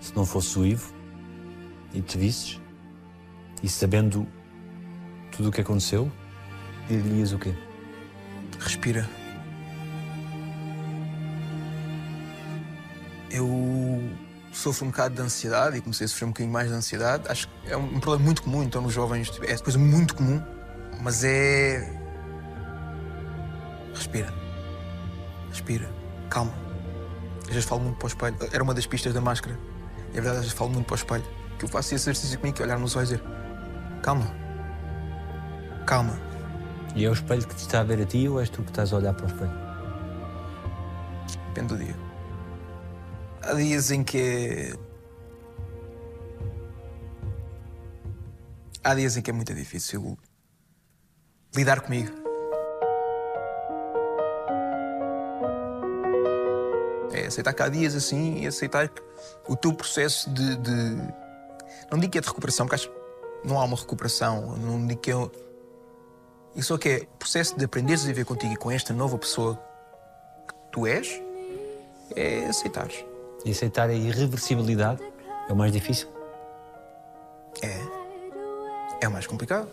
[0.01, 0.93] se não fosse o Ivo
[1.95, 2.61] e te visses
[3.62, 4.26] e sabendo
[5.30, 6.11] tudo o que aconteceu,
[6.88, 7.55] dirias o quê?
[8.59, 9.21] Respira.
[13.32, 14.10] Eu
[14.52, 17.24] sofro um bocado de ansiedade e comecei a sofrer um bocadinho mais de ansiedade.
[17.28, 19.30] Acho que é um problema muito comum, então, nos jovens.
[19.30, 20.42] tipo, É coisa muito comum,
[21.00, 21.98] mas é.
[23.94, 24.32] Respira.
[25.48, 25.90] Respira.
[26.28, 26.52] Calma.
[27.44, 28.36] Às vezes falo muito para o espelho.
[28.52, 29.58] Era uma das pistas da máscara.
[30.12, 31.24] E a verdade, às vezes falo muito para o espelho.
[31.58, 33.28] Que eu faço esse exercício comigo, que é olhar nos olhos e dizer:
[34.02, 34.30] Calma.
[35.86, 36.20] Calma.
[36.94, 38.70] E é o espelho que te está a ver a ti ou és tu que
[38.70, 39.52] estás a olhar para o espelho?
[41.48, 42.11] Depende do dia.
[43.43, 44.72] Há dias em que é.
[48.84, 50.16] Há dias em que é muito difícil
[51.55, 52.11] lidar comigo.
[57.12, 59.03] É aceitar que há dias assim e aceitar que
[59.49, 60.57] o teu processo de.
[60.57, 61.12] de-
[61.90, 64.57] Não digo que é de recuperação, porque acho que não há uma recuperação.
[64.57, 65.14] Não digo que é.
[66.55, 69.16] Isso só que é o processo de aprenderes a viver contigo e com esta nova
[69.18, 69.57] pessoa
[70.49, 71.20] que tu és,
[72.14, 73.05] é aceitares.
[73.45, 75.03] E aceitar a irreversibilidade
[75.49, 76.09] é o mais difícil.
[77.62, 77.80] É.
[79.01, 79.68] É o mais complicado.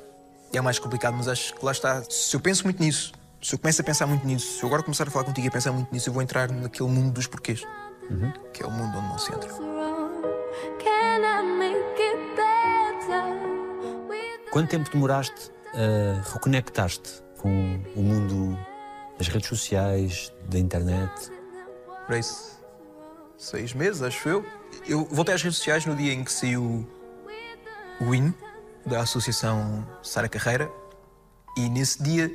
[0.52, 2.04] é mais complicado, mas acho que lá está.
[2.10, 4.84] Se eu penso muito nisso, se eu começo a pensar muito nisso, se eu agora
[4.84, 7.28] começar a falar contigo e a pensar muito nisso, eu vou entrar naquele mundo dos
[7.28, 7.64] porquês,
[8.52, 9.50] que é o mundo onde não se entra.
[14.52, 18.58] Quanto tempo demoraste a reconectar-te com o mundo
[19.18, 21.32] das redes sociais, da internet?
[22.08, 22.59] Por isso,
[23.40, 24.46] seis meses, acho eu.
[24.86, 26.88] Eu voltei às redes sociais no dia em que saiu
[28.02, 28.36] o hino
[28.86, 30.70] da Associação Sara Carreira
[31.58, 32.30] e nesse dia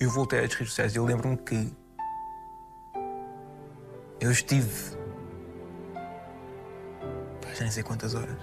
[0.00, 0.96] eu voltei às redes sociais.
[0.96, 1.70] Eu lembro-me que
[4.20, 4.96] eu estive.
[7.54, 8.36] já nem sei quantas horas,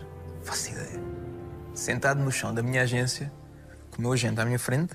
[0.43, 1.01] faço ideia.
[1.73, 3.31] Sentado no chão da minha agência,
[3.91, 4.93] com o meu agente à minha frente,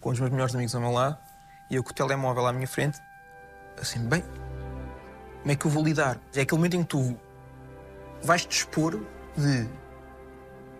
[0.00, 1.18] com os meus melhores amigos ao meu lado
[1.70, 2.98] e eu com o telemóvel à minha frente,
[3.80, 4.22] assim, bem,
[5.46, 6.20] como é que eu vou lidar?
[6.34, 7.16] É aquele momento em que tu
[8.20, 9.00] vais te expor
[9.36, 9.68] de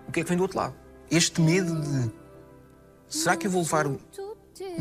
[0.09, 0.75] o que é que vem do outro lado.
[1.09, 2.11] Este medo de
[3.07, 3.97] será que eu vou levar um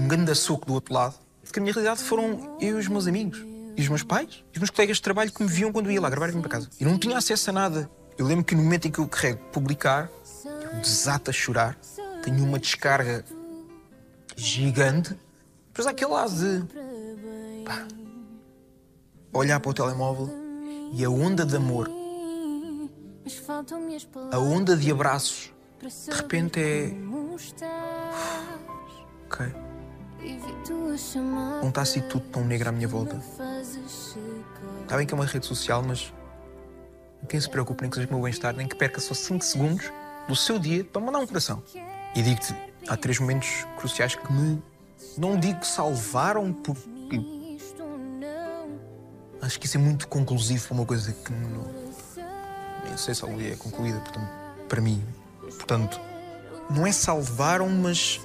[0.08, 1.14] grande soco do outro lado?
[1.44, 3.46] Porque a minha realidade foram eu e os meus amigos,
[3.78, 5.92] e os meus pais, e os meus colegas de trabalho que me viam quando eu
[5.92, 6.68] ia lá gravar e vim para casa.
[6.80, 7.88] Eu não tinha acesso a nada.
[8.18, 10.10] Eu lembro que no momento em que eu carrego publicar,
[10.74, 11.78] eu desato a chorar,
[12.24, 13.24] tenho uma descarga
[14.36, 15.16] gigante.
[15.68, 17.86] Depois há aquele lado de pá,
[19.38, 20.30] olhar para o telemóvel
[20.94, 21.90] e a onda de amor,
[24.32, 26.94] a onda de abraços, de repente é.
[29.26, 29.54] Ok,
[31.62, 33.22] não está assim tudo tão negro à minha volta.
[34.84, 36.14] Está bem que é uma rede social, mas
[37.28, 39.92] quem se preocupe nem que seja o meu bem-estar, nem que perca só 5 segundos
[40.28, 41.62] do seu dia para mandar um coração.
[42.16, 42.56] E digo-te,
[42.88, 44.62] há três momentos cruciais que me.
[45.18, 46.54] Não digo salvaram, não
[49.46, 51.86] acho que isso é muito conclusivo para uma coisa que não.
[52.84, 54.30] Nem sei se a é concluída, portanto,
[54.68, 55.04] para mim.
[55.42, 56.00] Portanto,
[56.70, 58.20] não é salvaram, mas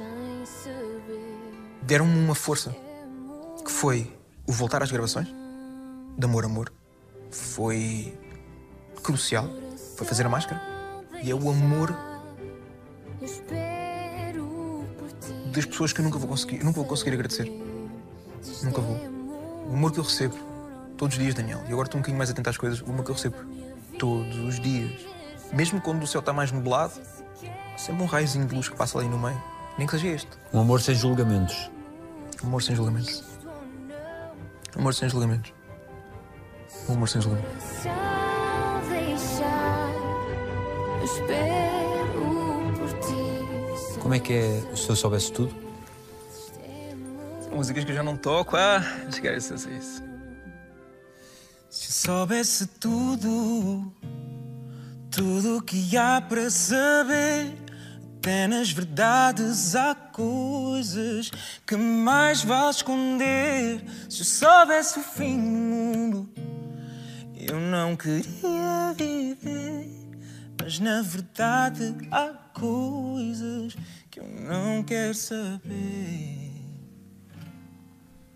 [1.83, 2.75] deram-me uma força.
[3.65, 4.11] Que foi
[4.47, 5.29] o voltar às gravações,
[6.17, 6.73] de Amor Amor.
[7.31, 8.19] Foi
[9.03, 9.49] crucial.
[9.97, 10.61] Foi fazer a máscara.
[11.23, 11.95] E é o amor
[15.53, 17.53] das pessoas que eu nunca vou conseguir, nunca vou conseguir agradecer.
[18.63, 18.97] Nunca vou.
[19.69, 20.50] O amor que eu recebo
[21.01, 21.63] todos os dias, Daniel.
[21.67, 22.83] E agora estou um bocadinho mais atento às coisas.
[22.83, 23.37] O amor que eu recebo
[23.99, 25.01] todos os dias.
[25.51, 26.93] Mesmo quando o céu está mais nublado,
[27.75, 29.43] sempre um raiozinho de luz que passa ali no meio.
[29.79, 30.29] Nem que seja este.
[30.53, 31.71] Um amor sem julgamentos.
[32.43, 33.25] Amor sem julgamentos.
[34.77, 35.55] Amor sem julgamentos.
[36.87, 37.65] Um amor sem julgamentos.
[44.03, 45.55] Como é que é se eu soubesse tudo?
[47.51, 48.55] Músicas que eu já não toco.
[48.55, 50.10] Ah, chegar a isso.
[51.71, 53.95] Se soubesse tudo,
[55.09, 57.55] tudo que há para saber,
[58.17, 61.31] até nas verdades há coisas
[61.65, 63.85] que mais vale esconder.
[64.09, 66.31] Se soubesse o fim do mundo,
[67.37, 69.89] eu não queria viver.
[70.61, 73.77] Mas na verdade há coisas
[74.11, 76.51] que eu não quero saber.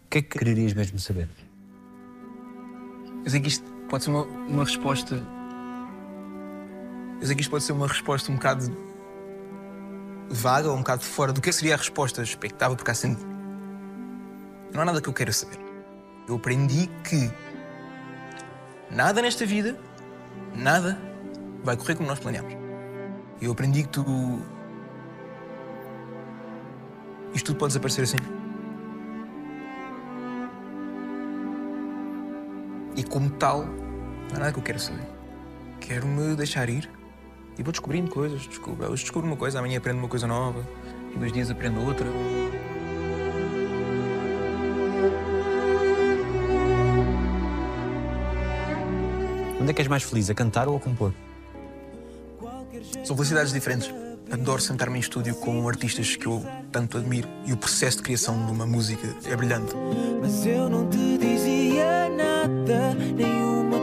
[0.05, 1.28] O que é que quererias mesmo saber?
[3.25, 5.14] Eu sei que isto pode ser uma, uma resposta.
[7.20, 8.77] Eu sei que isto pode ser uma resposta um bocado
[10.29, 13.25] vaga ou um bocado fora do que seria a resposta expectável, porque há sempre.
[14.72, 15.59] Não há nada que eu queira saber.
[16.29, 17.31] Eu aprendi que
[18.91, 19.79] nada nesta vida,
[20.55, 20.99] nada,
[21.62, 22.55] vai correr como nós planeamos.
[23.41, 24.43] Eu aprendi que tu.
[27.33, 28.43] Isto tudo pode desaparecer assim.
[32.97, 35.07] E como tal, não há nada que eu quero saber.
[35.80, 36.88] Quero-me deixar ir
[37.59, 38.47] e vou descobrindo coisas.
[38.47, 40.66] Descubro, hoje descubro uma coisa, amanhã aprendo uma coisa nova,
[41.14, 42.07] e dois dias aprendo outra.
[49.61, 51.12] Onde é que és mais feliz, a cantar ou a compor?
[53.03, 53.92] São felicidades diferentes.
[54.30, 58.47] Adoro sentar-me em estúdio com artistas que eu tanto admiro e o processo de criação
[58.47, 59.74] de uma música é brilhante.
[60.20, 62.09] Mas eu não te dizia
[62.47, 62.95] nada,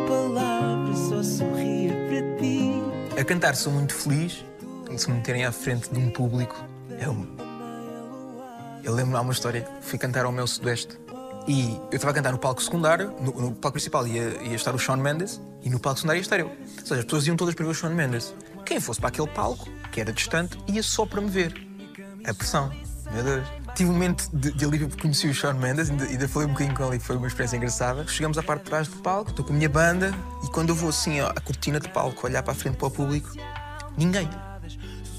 [0.07, 3.20] palavra, só sorria para ti.
[3.20, 4.45] A cantar sou muito feliz
[4.97, 6.55] se me meterem à frente de um público.
[6.99, 7.26] É um...
[8.84, 10.99] Eu lembro-me há uma história, fui cantar ao meu Sudoeste
[11.47, 14.76] e eu estava a cantar no palco secundário, no, no palco principal ia, ia estar
[14.76, 16.47] o Shawn Mendes e no palco secundário ia estar eu.
[16.47, 18.34] Ou seja, as pessoas iam todas para ver o Shawn Mendes.
[18.66, 21.53] Quem fosse para aquele palco, que era distante, ia só para me ver.
[22.26, 22.72] A pressão,
[23.12, 23.61] meu Deus.
[23.82, 26.51] Tive um momento de, de alívio porque conheci o Shawn Mendes, ainda, ainda falei um
[26.51, 28.05] bocadinho com ele e foi uma experiência engraçada.
[28.07, 30.13] Chegamos à parte de trás do palco, estou com a minha banda
[30.43, 32.88] e quando eu vou assim ó, à cortina de palco, olhar para a frente para
[32.88, 33.32] o público,
[33.97, 34.29] ninguém.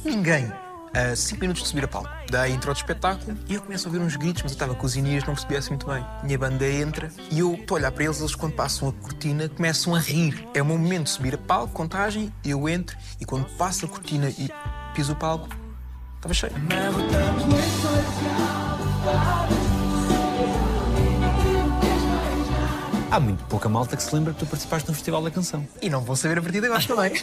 [0.04, 0.52] Ninguém.
[0.94, 2.08] a 5 minutos de subir a palco.
[2.38, 4.86] A intro do espetáculo e eu começo a ouvir uns gritos, mas eu estava com
[4.86, 6.06] os Inês, não percebia assim muito bem.
[6.22, 9.48] Minha banda entra e eu estou a olhar para eles, eles quando passam a cortina
[9.48, 10.46] começam a rir.
[10.54, 13.88] É o meu momento de subir a palco, contagem, eu entro e quando passo a
[13.88, 14.48] cortina e
[14.94, 15.48] piso o palco,
[16.14, 16.52] estava cheio.
[23.10, 25.68] Há muito pouca malta que se lembra que tu participaste no Festival da Canção.
[25.82, 27.14] E não vou saber a partir de agora também.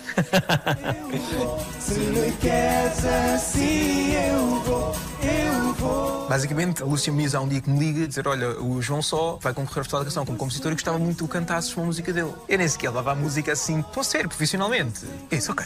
[1.79, 6.27] Se me queres assim, eu vou, eu vou.
[6.27, 9.39] Basicamente, a Lúcia Muniz há um dia que me liga dizer: Olha, o João Só
[9.41, 11.87] vai concorrer ao Festival da Canção como compositor e gostava muito que tu cantasses uma
[11.87, 12.33] música dele.
[12.47, 15.07] Eu nem sequer levava a música assim, tão sério, profissionalmente.
[15.31, 15.65] Disse: Ok.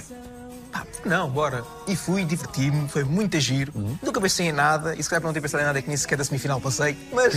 [0.73, 1.63] Pá, não, bora.
[1.87, 3.71] E fui, diverti-me, foi muito giro.
[4.01, 5.87] Nunca pensei em nada, e se calhar para não ter pensado em nada é que
[5.87, 7.33] nem sequer da semifinal passei, mas,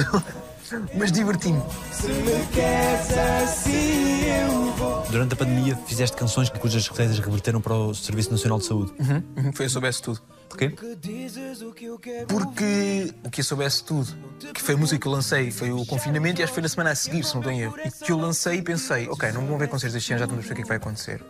[0.96, 1.62] mas diverti-me.
[1.92, 3.10] Se me queres
[3.44, 5.02] assim, eu vou.
[5.10, 8.92] Durante a pandemia fizeste canções cujas receitas reverteram para o Serviço Nacional de Saúde.
[8.98, 10.20] Uhum, Foi eu soubesse tudo.
[10.48, 10.70] Porquê?
[10.70, 12.26] Que dizes o que eu quero.
[12.28, 14.06] Porque o que eu soubesse tudo,
[14.54, 16.68] que foi a música que eu lancei, foi o confinamento e acho que foi na
[16.68, 17.76] semana a seguir, se não tenho erro.
[17.84, 20.44] E que eu lancei e pensei, ok, não vão ver concertos este ano, já estamos
[20.44, 21.22] a ver o que é que vai acontecer.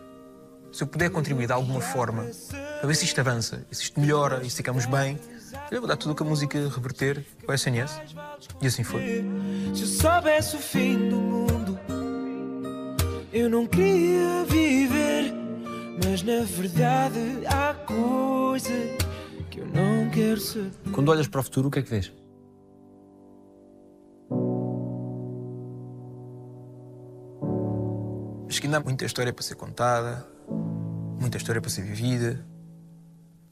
[0.76, 4.42] Se eu puder contribuir de alguma forma para ver se isto avança, se isto melhora
[4.44, 5.18] e se ficamos bem,
[5.70, 7.98] eu vou dar tudo o que a música reverter ao SNS.
[8.60, 9.24] E assim foi.
[9.74, 11.80] Se eu soubesse o fim do mundo,
[13.32, 15.32] eu não queria viver.
[16.04, 18.74] Mas na verdade há coisa
[19.50, 20.72] que eu não quero saber.
[20.92, 22.12] Quando olhas para o futuro, o que é que vês?
[28.46, 30.35] Acho que ainda há muita história para ser contada,
[31.20, 32.44] muita história para ser vivida.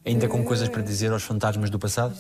[0.07, 2.15] Ainda com coisas para dizer aos fantasmas do passado?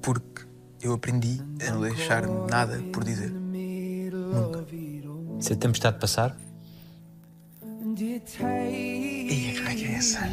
[0.00, 0.46] Porque
[0.80, 3.30] eu aprendi a não deixar nada por dizer.
[3.30, 4.64] Nunca.
[5.40, 6.36] Se a tempestade passar,
[8.70, 10.28] E como é que é essa?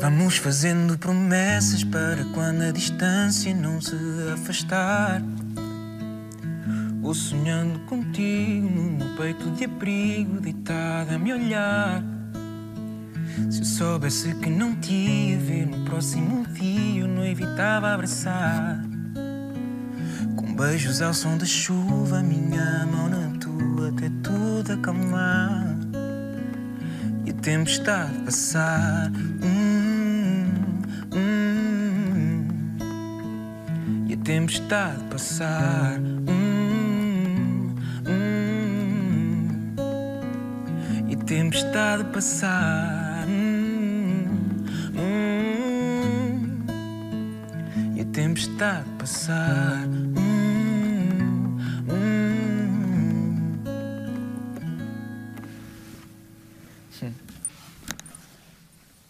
[0.00, 3.94] Vamos fazendo promessas para quando a distância não se
[4.34, 5.22] afastar.
[7.06, 12.02] Ou sonhando contigo no meu peito de abrigo, deitada a me olhar.
[13.48, 18.84] Se eu soubesse que não te ia ver no próximo dia, eu não evitava abraçar.
[20.34, 25.78] Com beijos ao som da chuva, minha mão na tua, até tudo acalmar
[27.24, 29.12] e a tempestade passar.
[29.44, 30.82] Hum,
[31.14, 32.48] hum,
[34.08, 36.00] e a tempestade passar.
[41.56, 43.26] Tempestade passar.
[43.26, 46.66] Hum, hum,
[47.96, 49.86] e a tempestade passar.
[49.86, 50.18] Hum,
[51.88, 52.36] hum.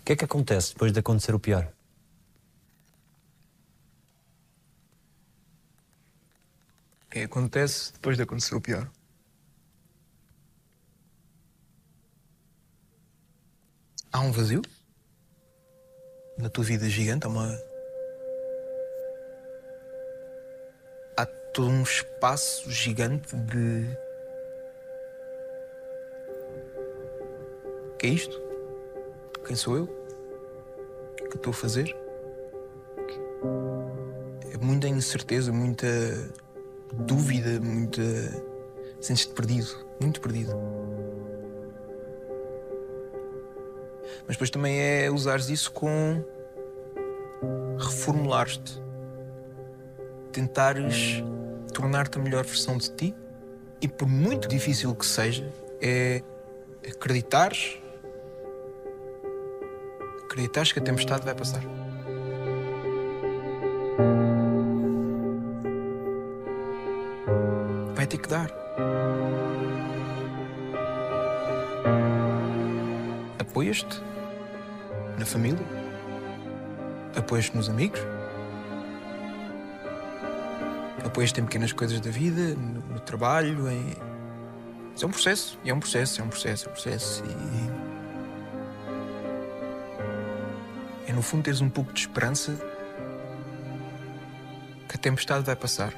[0.01, 1.67] o que é que acontece depois de acontecer o pior?
[7.07, 8.89] O que acontece depois de acontecer o pior?
[14.27, 14.63] Um vazio
[16.39, 17.59] na tua vida gigante, há uma.
[21.17, 21.25] Há
[21.55, 23.87] todo um espaço gigante de.
[27.93, 28.43] O que é isto?
[29.47, 29.85] Quem sou eu?
[29.85, 31.97] O que é que estou a fazer?
[34.53, 35.87] É muita incerteza, muita
[36.93, 38.03] dúvida, muita.
[39.01, 40.53] Sentes-te perdido, muito perdido.
[44.27, 46.23] Mas depois também é usares isso com.
[47.79, 48.83] reformular-te.
[50.33, 51.23] Tentares
[51.73, 53.15] tornar-te a melhor versão de ti
[53.81, 55.51] e, por muito difícil que seja,
[55.81, 56.23] é
[56.89, 57.79] acreditares.
[60.25, 61.63] acreditares que a tempestade vai passar.
[67.95, 68.51] Vai ter que dar.
[73.39, 74.16] Apoias-te
[75.19, 75.65] na família,
[77.17, 78.01] apoias-te nos amigos,
[81.05, 83.95] apoias-te em pequenas coisas da vida, no, no trabalho, em...
[84.95, 87.23] Isso é um processo, é um processo, é um processo, é um processo.
[91.07, 91.11] E...
[91.11, 92.59] É no fundo teres um pouco de esperança
[94.89, 95.93] que a tempestade vai passar.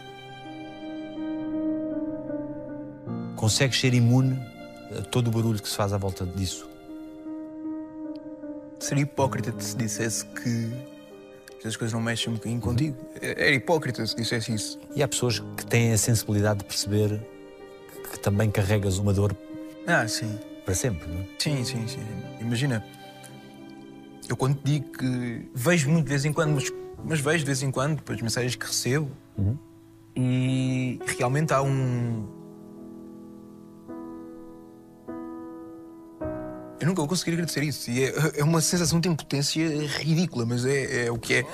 [3.37, 4.39] Consegues ser imune
[4.99, 6.68] a todo o barulho que se faz à volta disso?
[8.89, 10.73] Seria hipócrita se dissesse que
[11.63, 12.97] as coisas não mexem um bocadinho contigo.
[13.21, 14.81] Era hipócrita se dissesse isso.
[14.97, 17.21] E há pessoas que têm a sensibilidade de perceber
[18.11, 19.37] que também carregas uma dor
[19.87, 20.39] Ah, sim.
[20.65, 21.27] para sempre, não é?
[21.39, 22.01] Sim, sim, sim.
[22.41, 22.83] Imagina,
[24.27, 26.73] Eu quando te digo que vejo muito de vez em quando, mas,
[27.05, 29.11] mas vejo de vez em quando as mensagens que recebo
[30.17, 32.27] e realmente há um.
[36.89, 37.91] Nunca vou conseguir agradecer isso.
[37.91, 41.47] E é, é uma sensação de impotência ridícula, mas é, é o que é.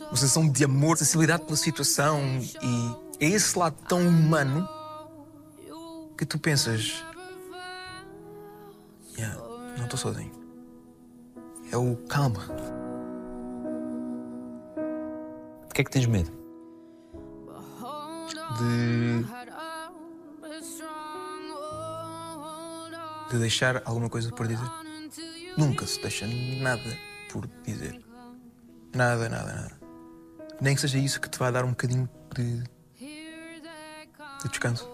[0.00, 2.20] Uma sensação de amor, sensibilidade pela situação
[2.62, 4.68] e é esse lado tão humano
[6.16, 7.04] que tu pensas.
[9.16, 9.38] Yeah,
[9.76, 10.32] não estou sozinho.
[11.70, 12.40] É o calma.
[15.68, 16.32] De que é que tens medo?
[18.58, 19.39] De.
[23.30, 24.68] De deixar alguma coisa por dizer.
[25.56, 26.96] Nunca se deixa nada
[27.30, 28.00] por dizer.
[28.94, 29.80] Nada, nada, nada.
[30.60, 32.62] Nem que seja isso que te vai dar um bocadinho de.
[32.98, 34.88] de descanso.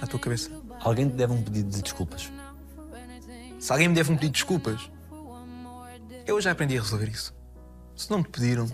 [0.00, 0.50] À tua cabeça.
[0.80, 2.30] Alguém te deve um pedido de desculpas.
[3.58, 4.90] Se alguém me deve um pedido de desculpas,
[6.26, 7.34] eu já aprendi a resolver isso.
[7.94, 8.66] Se não me pediram,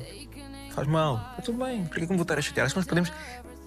[0.70, 1.16] faz mal.
[1.30, 1.84] Está tudo bem.
[1.84, 2.66] Por que é que me vou estar a chatear?
[2.66, 3.12] Acho que nós perdemos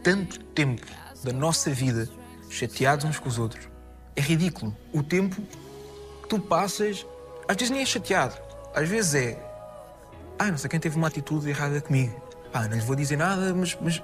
[0.01, 0.86] tanto tempo
[1.23, 2.07] da nossa vida
[2.49, 3.67] chateados uns com os outros.
[4.16, 4.76] É ridículo.
[4.93, 5.41] O tempo
[6.22, 7.05] que tu passas,
[7.47, 8.36] às vezes nem é chateado.
[8.74, 9.45] Às vezes é.
[10.38, 12.20] Ah, não sei quem teve uma atitude errada comigo.
[12.51, 13.78] Pá, não lhe vou dizer nada, mas.
[13.82, 14.01] mas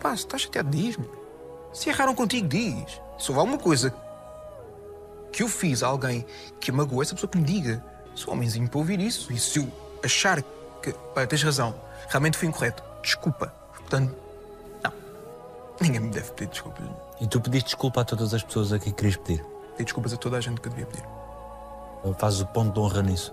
[0.00, 1.08] pá, se estás chateado, diz-me.
[1.72, 3.00] Se erraram contigo, diz.
[3.18, 3.94] Se houve alguma coisa
[5.32, 6.26] que eu fiz a alguém
[6.58, 7.84] que magoou, essa pessoa que me diga.
[8.14, 9.32] Sou homenzinho para ouvir isso.
[9.32, 9.68] E se eu
[10.04, 10.42] achar
[10.82, 11.74] que, pá, tens razão,
[12.08, 13.54] realmente fui incorreto, desculpa.
[13.72, 14.14] Portanto,
[14.82, 14.92] não.
[15.80, 16.86] Ninguém me deve pedir desculpas.
[17.20, 19.44] E tu pediste desculpa a todas as pessoas a quem querias pedir.
[19.72, 21.04] Pedir desculpas a toda a gente que eu devia pedir.
[22.18, 23.32] Fazes o ponto de honra nisso.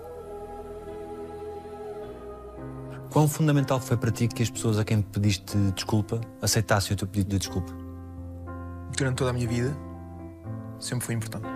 [3.10, 7.08] Quão fundamental foi para ti que as pessoas a quem pediste desculpa aceitassem o teu
[7.08, 7.72] pedido de desculpa?
[8.94, 9.74] Durante toda a minha vida,
[10.78, 11.46] sempre foi importante.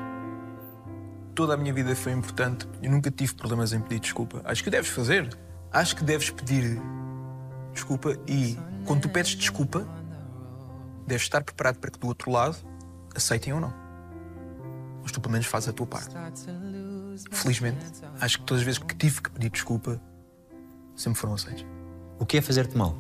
[1.35, 2.67] Toda a minha vida foi importante.
[2.83, 4.41] Eu nunca tive problemas em pedir desculpa.
[4.45, 5.29] Acho que deves fazer.
[5.71, 6.81] Acho que deves pedir
[7.75, 9.87] desculpa e, quando tu pedes desculpa,
[11.13, 12.57] deves estar preparado para que do outro lado
[13.15, 13.73] aceitem ou não.
[15.03, 16.15] Mas tu pelo menos fazes a tua parte.
[17.31, 17.85] Felizmente,
[18.19, 20.01] acho que todas as vezes que tive que pedir desculpa,
[20.97, 21.67] sempre foram aceitos.
[22.19, 22.97] O que é fazer-te mal?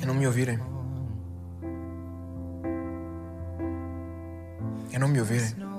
[0.00, 0.58] É não me ouvirem.
[4.92, 5.69] É não me ouvirem.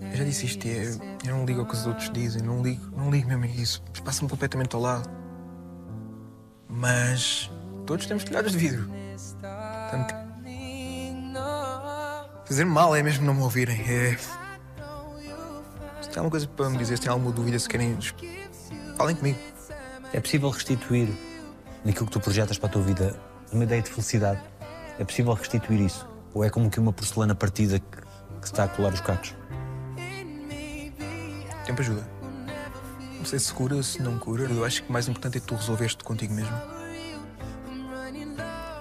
[0.00, 2.90] Eu já disse isto, eu, eu não ligo ao que os outros dizem, não ligo,
[2.96, 3.82] não ligo mesmo isso.
[4.04, 5.08] Passa-me completamente ao lado.
[6.68, 7.50] Mas
[7.86, 8.88] todos temos telhados de vidro.
[9.40, 10.14] Portanto,
[12.44, 13.80] fazer mal é mesmo não me ouvirem.
[13.80, 14.16] É...
[16.00, 17.98] Se tem alguma coisa para me dizer, se tem alguma dúvida, se querem,
[18.96, 19.38] falem comigo.
[20.12, 21.08] É possível restituir
[21.84, 23.18] naquilo que tu projetas para a tua vida
[23.52, 24.40] uma ideia de felicidade?
[24.98, 26.06] É possível restituir isso?
[26.32, 27.86] Ou é como que uma porcelana partida que,
[28.40, 29.34] que está a colar os cacos?
[31.66, 32.06] Tempo ajuda.
[33.18, 34.44] Não sei se cura, se não cura.
[34.44, 36.56] Eu acho que o mais importante é que tu resolveste contigo mesmo.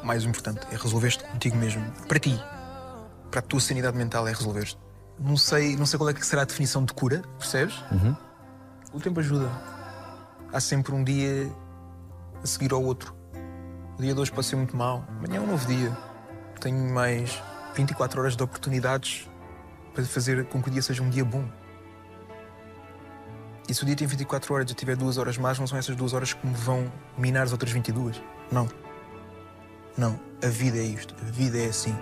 [0.03, 1.83] O mais importante é resolveste contigo mesmo.
[2.07, 2.39] Para ti.
[3.31, 4.77] Para a tua sanidade mental é resolveste.
[5.17, 7.75] Não sei, não sei qual é que será a definição de cura, percebes?
[8.93, 9.49] O tempo ajuda.
[10.53, 11.51] Há sempre um dia
[12.43, 13.15] a seguir ao outro.
[13.97, 15.03] O dia de hoje pode ser muito mau.
[15.09, 15.91] Amanhã é um novo dia.
[16.61, 17.41] Tenho mais
[17.75, 19.27] 24 horas de oportunidades
[19.93, 21.49] para fazer com que o dia seja um dia bom.
[23.67, 25.77] E se o dia tem 24 horas e eu tiver duas horas mais, não são
[25.77, 28.21] essas duas horas que me vão minar as outras 22.
[28.51, 28.69] Não.
[29.97, 30.19] Não.
[30.43, 31.15] A vida é isto.
[31.19, 31.95] A vida é assim.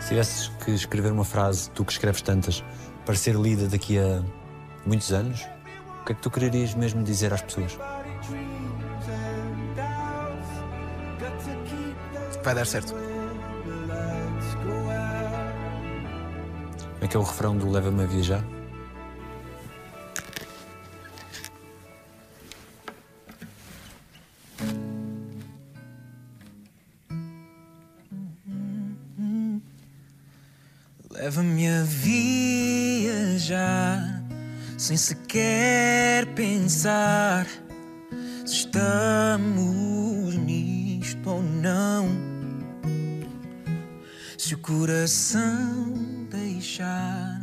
[0.00, 2.64] Se tivesses que escrever uma frase, tu que escreves tantas,
[3.06, 4.24] para ser lida daqui a
[4.84, 5.46] muitos anos,
[6.00, 7.78] o que é que tu quererias mesmo dizer às pessoas?
[12.42, 13.09] Vai dar certo.
[17.02, 18.44] O refrão do Leva-me a Viajar?
[31.10, 33.52] Leva-me a viajar
[34.78, 37.46] sem sequer pensar
[38.46, 42.08] se estamos nisto ou não.
[44.38, 45.99] Se o coração
[46.80, 47.40] deixar,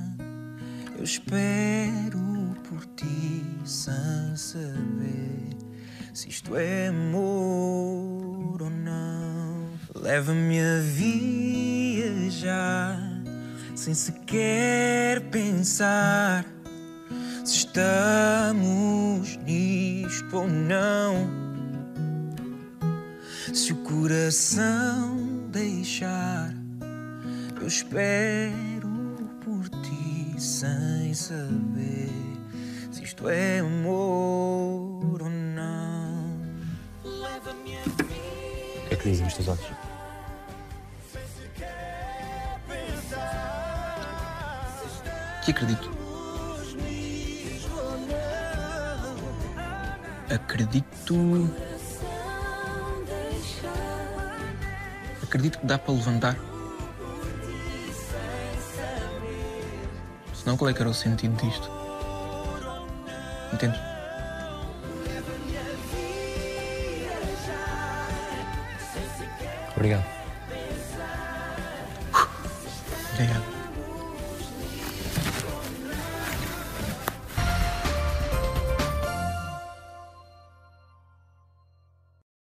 [0.98, 2.18] eu espero
[2.68, 5.56] por ti sem saber
[6.12, 9.68] se isto é amor ou não.
[9.94, 10.80] Leva-me a
[12.00, 12.98] viajar
[13.76, 16.44] sem sequer pensar
[17.46, 21.30] se estamos nisto ou não.
[23.54, 26.54] Se o coração deixar,
[27.62, 28.77] eu espero
[30.58, 32.10] sem saber
[32.92, 36.32] se isto é amor ou não.
[37.04, 39.66] O que é que dizem os teus olhos?
[45.46, 45.92] Que acredito.
[50.34, 51.54] Acredito.
[55.22, 56.47] Acredito que dá para levantar.
[60.48, 61.70] Senão, qual é que era o sentido disto?
[63.52, 63.78] Entende?
[69.76, 69.76] Obrigado.
[69.76, 70.17] Obrigado.